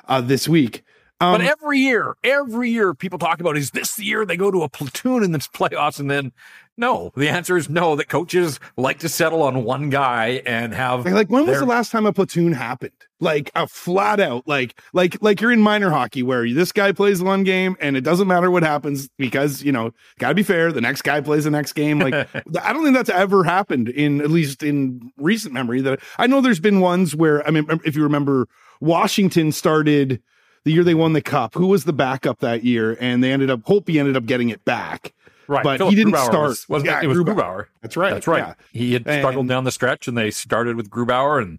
[0.07, 0.84] uh, this week.
[1.23, 4.51] Um, but every year, every year, people talk about is this the year they go
[4.51, 6.01] to a platoon in the playoffs?
[6.01, 6.33] And then,
[6.77, 7.95] no, the answer is no.
[7.95, 11.93] That coaches like to settle on one guy and have like when was the last
[11.93, 12.93] time a platoon happened?
[13.20, 17.23] Like a flat out, like like like you're in minor hockey where this guy plays
[17.23, 20.73] one game and it doesn't matter what happens because you know gotta be fair.
[20.73, 22.01] The next guy plays the next game.
[22.01, 22.14] Like
[22.62, 25.83] I don't think that's ever happened in at least in recent memory.
[25.83, 28.49] That I know there's been ones where I mean, if you remember,
[28.81, 30.20] Washington started
[30.64, 31.54] the year they won the cup.
[31.54, 32.96] Who was the backup that year?
[33.00, 35.12] And they ended up Holtby ended up getting it back.
[35.48, 35.64] right.
[35.64, 36.48] but Philipp he didn't Grubauer start.
[36.48, 37.06] Was, wasn't Yeah, it?
[37.08, 37.34] was Grubauer.
[37.34, 37.66] Grubauer.
[37.82, 38.10] That's right.
[38.14, 38.38] That's right.
[38.46, 38.54] Yeah.
[38.72, 41.58] He had And- struggled down the stretch, and they started with Grubauer, and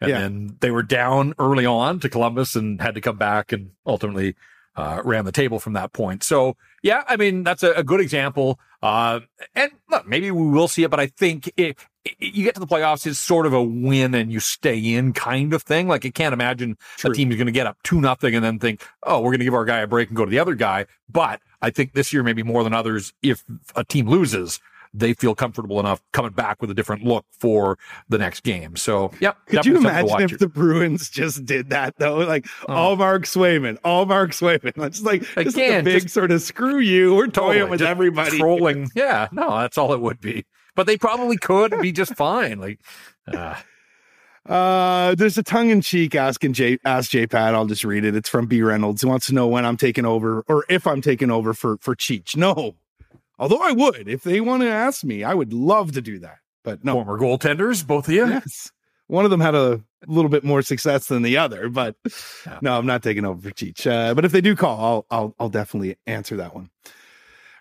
[0.00, 0.18] and Yeah.
[0.18, 4.34] then they were down early on to Columbus, and had to come back, and ultimately
[4.76, 6.22] uh, ran the table from that point.
[6.22, 8.58] So yeah, I mean that's a, a good example.
[8.82, 9.20] Uh,
[9.54, 12.66] and look, maybe we will see it, but I think if you get to the
[12.66, 15.88] playoffs, it's sort of a win and you stay in kind of thing.
[15.88, 17.10] Like I can't imagine True.
[17.10, 19.38] a team is going to get up two nothing and then think, oh, we're going
[19.38, 20.84] to give our guy a break and go to the other guy.
[21.08, 23.42] But I think this year, maybe more than others, if
[23.74, 24.60] a team loses,
[24.96, 27.76] they feel comfortable enough coming back with a different look for
[28.08, 28.76] the next game.
[28.76, 29.32] So, yeah.
[29.46, 32.18] Could you definitely something to imagine if the Bruins just did that though?
[32.18, 32.96] Like Oh.
[32.96, 34.84] Ullmark Swayman, Ullmark Swayman.
[34.86, 37.14] It's like this is a Again, big just- sort of screw you.
[37.14, 38.38] We're toying Totally, with just everybody.
[38.38, 38.88] trolling.
[38.94, 40.44] Yeah, no, that's all it would be.
[40.76, 42.60] But they probably could be just fine.
[42.60, 42.80] Like,
[43.32, 43.56] uh,
[44.46, 47.54] Uh, there's a tongue in cheek asking J ask J Pat.
[47.54, 48.14] I'll just read it.
[48.14, 49.00] It's from B Reynolds.
[49.00, 51.96] He wants to know when I'm taking over or if I'm taking over for for
[51.96, 52.36] Cheech.
[52.36, 52.76] No,
[53.38, 56.38] although I would if they want to ask me, I would love to do that.
[56.62, 58.26] But no, former goaltenders, both of you.
[58.26, 58.72] yes,
[59.06, 61.68] one of them had a little bit more success than the other.
[61.68, 61.96] But
[62.46, 62.58] Yeah.
[62.62, 63.86] no, I'm not taking over for Cheech.
[63.90, 64.80] Uh, but if they do call,
[65.10, 66.70] I'll I'll I'll definitely answer that one.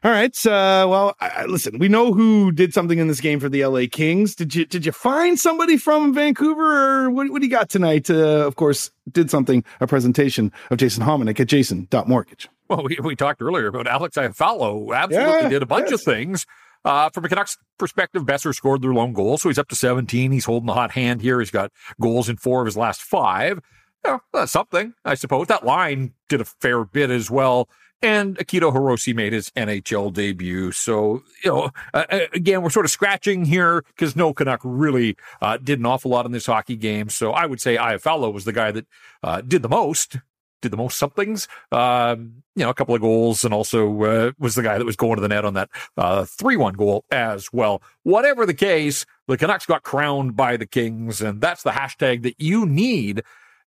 [0.05, 0.35] All right.
[0.45, 3.83] Uh, well, I, listen, we know who did something in this game for the LA
[3.89, 4.35] Kings.
[4.35, 8.09] Did you did you find somebody from Vancouver or what, what do you got tonight?
[8.09, 12.49] Uh, of course, did something, a presentation of Jason Hominick at jason.mortgage.
[12.69, 14.95] Well, we, we talked earlier about Alex Iafallo.
[14.95, 15.99] Absolutely Yeah, did a bunch yes.
[15.99, 16.45] of things.
[16.85, 20.31] Uh, from a Canucks perspective, Boeser scored their lone goal, so he's up to 17.
[20.31, 21.39] He's holding the hot hand here.
[21.39, 23.61] He's got goals in four of his last five.
[24.05, 25.47] Yeah, that's something, I suppose.
[25.47, 27.69] That line did a fair bit as well.
[28.01, 30.73] And Akito Hirose made his NHL debut.
[30.73, 35.15] So, you know, uh, uh, again, we're sort of scratching here because no Canuck really
[35.41, 37.07] uh, did an awful lot in this hockey game.
[37.07, 38.87] So I would say Iafallo was the guy that
[39.23, 40.17] uh, did the most
[40.63, 41.47] did the most somethings.
[41.71, 44.95] Um, you know, a couple of goals, and also uh, was the guy that was
[44.95, 47.81] going to the net on that uh, three-one goal as well.
[48.01, 52.39] Whatever the case, the Canucks got crowned by the Kings, and that's the hashtag that
[52.39, 53.23] you need.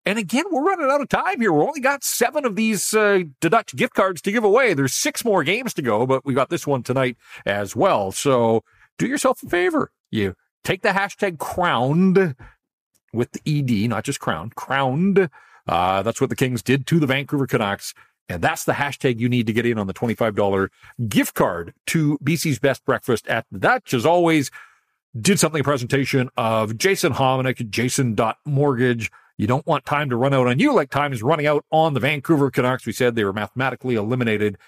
[0.07, 1.53] And again, we're running out of time here.
[1.53, 4.74] We've only got seven of these uh, Dutch gift cards to give away.
[4.74, 7.16] There's six more games to go, but we got this one tonight
[7.47, 8.12] as well.
[8.12, 8.64] So
[8.99, 9.90] do yourself a favor.
[10.11, 12.36] You take the hashtag crowned
[13.14, 15.30] with the ED, not just crowned, crowned.
[15.66, 17.94] Uh, that's what the Kings did to the Vancouver Canucks.
[18.28, 20.68] And that's the hashtag you need to get in on the $25
[21.08, 23.92] gift card to BC's Best Breakfast at the Dutch.
[23.92, 24.50] As always,
[25.18, 29.10] did something a presentation of Jason Hominick, jason.mortgage.
[29.36, 31.94] You don't want time to run out on you like time is running out on
[31.94, 32.86] the Vancouver Canucks.
[32.86, 34.58] We said they were mathematically eliminated.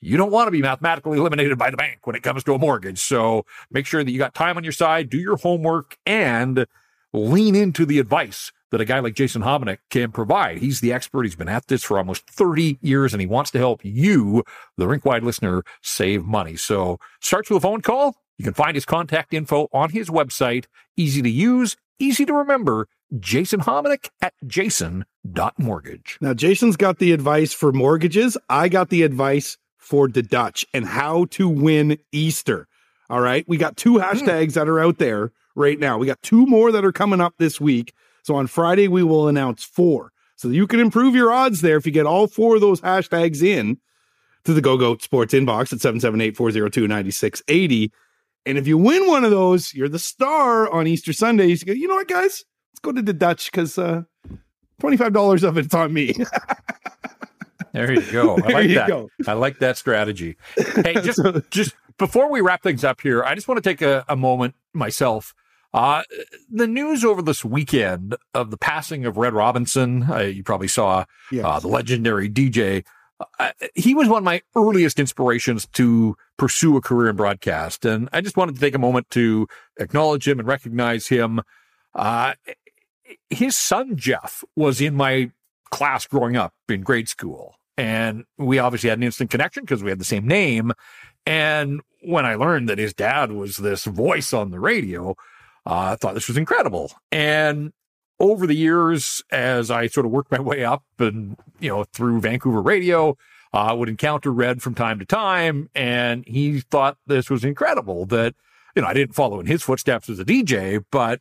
[0.00, 2.58] You don't want to be mathematically eliminated by the bank when it comes to a
[2.58, 2.98] mortgage.
[2.98, 6.66] So make sure that you got time on your side, do your homework, and
[7.12, 10.58] lean into the advice that a guy like Jason Hominick can provide.
[10.58, 11.22] He's the expert.
[11.22, 14.42] He's been at this for almost 30 years and he wants to help you,
[14.76, 16.56] the rink wide listener, save money.
[16.56, 18.16] So starts with a phone call.
[18.36, 20.64] You can find his contact info on his website.
[20.96, 22.88] Easy to use, easy to remember.
[23.20, 26.18] Jason Hominick at jason.mortgage.
[26.20, 28.36] Now, Jason's got the advice for mortgages.
[28.48, 32.66] I got the advice for the Dutch and how to win Easter.
[33.08, 33.44] All right.
[33.46, 34.02] We got two hmm.
[34.02, 35.98] hashtags that are out there right now.
[35.98, 37.92] We got two more that are coming up this week.
[38.24, 40.10] So on Friday, we will announce four.
[40.36, 43.42] So you can improve your odds there if you get all four of those hashtags
[43.42, 43.78] in
[44.44, 47.92] to the Go Go Sports inbox at 778 402 9680.
[48.46, 51.46] And if you win one of those, you're the star on Easter Sunday.
[51.46, 52.44] You go, you know what, guys?
[52.72, 54.02] Let's go to the Dutch because uh,
[54.82, 56.14] $25 of it's on me.
[57.72, 58.36] There you go.
[58.36, 58.88] I There like you that.
[58.88, 59.10] go.
[59.26, 60.36] I like that strategy.
[60.76, 61.20] Hey, just
[61.50, 64.54] just before we wrap things up here, I just want to take a, a moment
[64.72, 65.34] myself.
[65.74, 66.02] Uh,
[66.50, 71.04] the news over this weekend of the passing of Red Robinson, uh, you probably saw
[71.32, 71.44] Yes.
[71.44, 72.84] uh, the legendary DJ.
[73.40, 77.84] Uh, he was one of my earliest inspirations to pursue a career in broadcast.
[77.84, 79.48] And I just wanted to take a moment to
[79.78, 81.40] acknowledge him and recognize him.
[81.92, 82.34] Uh,
[83.28, 85.32] his son, Jeff, was in my
[85.70, 87.56] class growing up in grade school.
[87.76, 90.72] And we obviously had an instant connection because we had the same name.
[91.26, 95.16] And when I learned that his dad was this voice on the radio,
[95.66, 96.92] uh, I thought this was incredible.
[97.10, 97.72] And
[98.20, 102.20] over the years, as I sort of worked my way up and, you know, through
[102.20, 103.16] Vancouver radio,
[103.52, 105.68] I uh, would encounter Red from time to time.
[105.74, 108.34] And he thought this was incredible that,
[108.74, 111.20] you know, I didn't follow in his footsteps as a DJ, but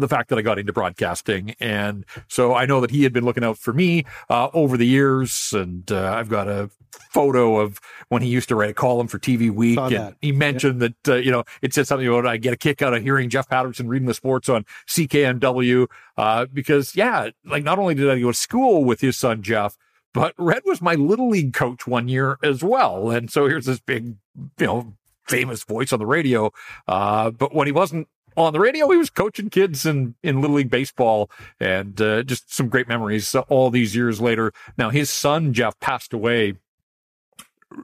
[0.00, 1.54] the fact that I got into broadcasting.
[1.60, 4.86] And so I know that he had been looking out for me uh, over the
[4.86, 5.52] years.
[5.52, 6.70] And uh, I've got a
[7.10, 9.78] photo of when he used to write a column for TV Week.
[10.06, 10.94] And he mentioned yep.
[11.02, 13.30] that, uh, you know, it said something about I get a kick out of hearing
[13.30, 15.86] Jeff Patterson reading the sports on CKNW.
[16.16, 19.76] Uh, because, yeah, like not only did I go to school with his son, Jeff,
[20.12, 23.10] but Red was my little league coach one year as well.
[23.10, 24.14] And so here's this big,
[24.58, 24.94] you know,
[25.26, 26.52] famous voice on the radio.
[26.86, 28.88] Uh, but when he wasn't on the radio.
[28.90, 31.30] He was coaching kids in, in Little League Baseball
[31.60, 34.52] and uh, just some great memories all these years later.
[34.76, 36.54] Now, his son, Jeff, passed away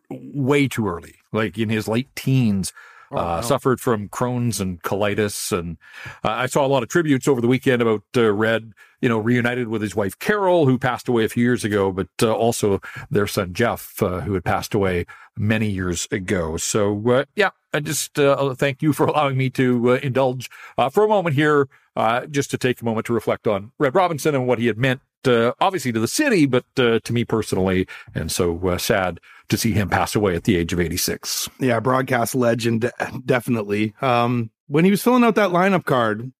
[0.09, 2.72] way too early, like in his late teens.
[3.12, 3.42] Oh, uh.
[3.42, 5.78] Suffered from Crohn's and colitis, and
[6.22, 9.18] uh, I saw a lot of tributes over the weekend about uh, Red you know,
[9.18, 12.80] reunited with his wife Carol, who passed away a few years ago, but uh, also
[13.11, 16.57] their son Jeff, uh, who had passed away many years ago.
[16.57, 20.90] So, uh, yeah, I just uh, thank you for allowing me to uh, indulge uh,
[20.90, 21.68] for a moment here,
[22.30, 25.01] just to take a moment to reflect on Red Robinson and what he had meant,
[25.26, 27.86] obviously to the city, but to me personally.
[28.14, 31.48] And so sad to see him pass away at the age of 86.
[31.59, 32.90] Yeah, broadcast legend,
[33.24, 33.94] definitely.
[34.01, 36.32] Um, when he was filling out that lineup card,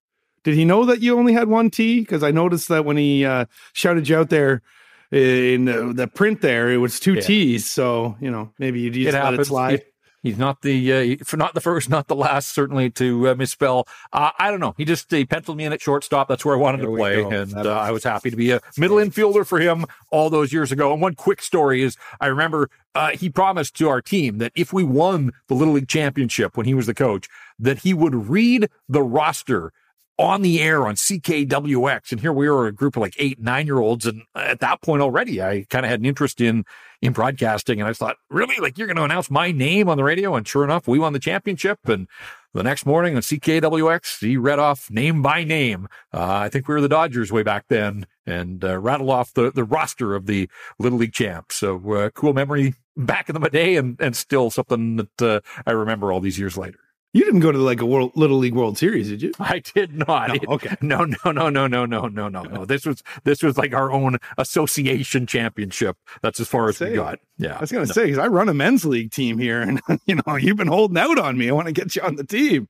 [0.45, 2.01] did he know that you only had one T?
[2.01, 4.63] Because I noticed that when he uh, shouted you out there
[5.11, 7.21] in the, the print there, it was two yeah.
[7.21, 7.69] T's.
[7.69, 9.41] So you know maybe you just it let happens.
[9.41, 9.83] it slide.
[10.23, 13.89] He's not the uh, not the first, not the last, certainly to uh, misspell.
[14.13, 14.75] Uh, I don't know.
[14.77, 16.29] He just he penciled me in at shortstop.
[16.29, 18.61] That's where I wanted there to play, and uh, I was happy to be a
[18.77, 20.93] middle infielder for him all those years ago.
[20.93, 24.75] And one quick story is I remember uh, he promised to our team that if
[24.75, 27.27] we won the Little League championship when he was the coach,
[27.59, 29.73] that he would read the roster
[30.21, 32.13] on the air on CKWX.
[32.13, 34.05] And here we were a group of like eight, nine year olds.
[34.05, 36.65] And at that point already, I kind of had an interest in,
[37.01, 37.81] in broadcasting.
[37.81, 38.57] And I thought, really?
[38.61, 40.37] Like you're going to announce my name on the radio?
[40.37, 41.79] And sure enough, we won the championship.
[41.87, 42.07] And
[42.53, 45.89] the next morning on CKWX, he read off name by name.
[46.13, 49.51] Uh, I think we were the Dodgers way back then and uh, rattled off the,
[49.51, 51.57] the roster of the Little League champs.
[51.57, 55.71] So uh, cool memory back in the day and, and still something that uh, I
[55.71, 56.79] remember all these years later.
[57.13, 59.33] You didn't go to like a World Little League World Series, did you?
[59.41, 60.29] I did not.
[60.29, 60.77] No, okay.
[60.81, 62.65] No, no, no, no, no, no, no, no, no.
[62.65, 65.97] This was this was like our own association championship.
[66.23, 67.19] That's as far as say, we got.
[67.37, 67.57] Yeah.
[67.57, 67.93] I was gonna no.
[67.93, 70.99] say because I run a men's league team here, and you know you've been holding
[70.99, 71.49] out on me.
[71.49, 72.69] I want to get you on the team.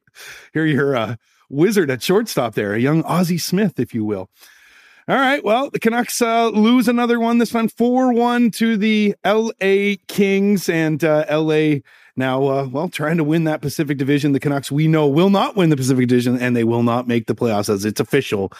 [0.54, 1.18] Here you're a
[1.50, 4.30] wizard at shortstop there, a young Ozzie Smith, if you will.
[5.08, 5.42] All right.
[5.42, 7.38] Well, the Canucks uh, lose another one.
[7.38, 11.80] This one 4 1 to the LA Kings and uh, LA
[12.20, 15.56] now, uh, well, trying to win that Pacific Division, the Canucks we know will not
[15.56, 18.52] win the Pacific Division and they will not make the playoffs as it's official.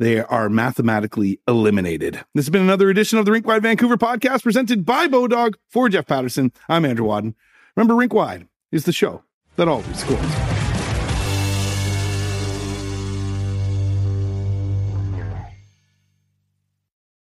[0.00, 2.14] They are mathematically eliminated.
[2.34, 5.88] This has been another edition of the Rink Wide Vancouver podcast presented by Bodog for
[5.88, 6.52] Jeff Patterson.
[6.68, 7.34] I'm Andrew Wadden.
[7.76, 9.22] Remember, Rink Wide is the show
[9.56, 10.61] that always scores.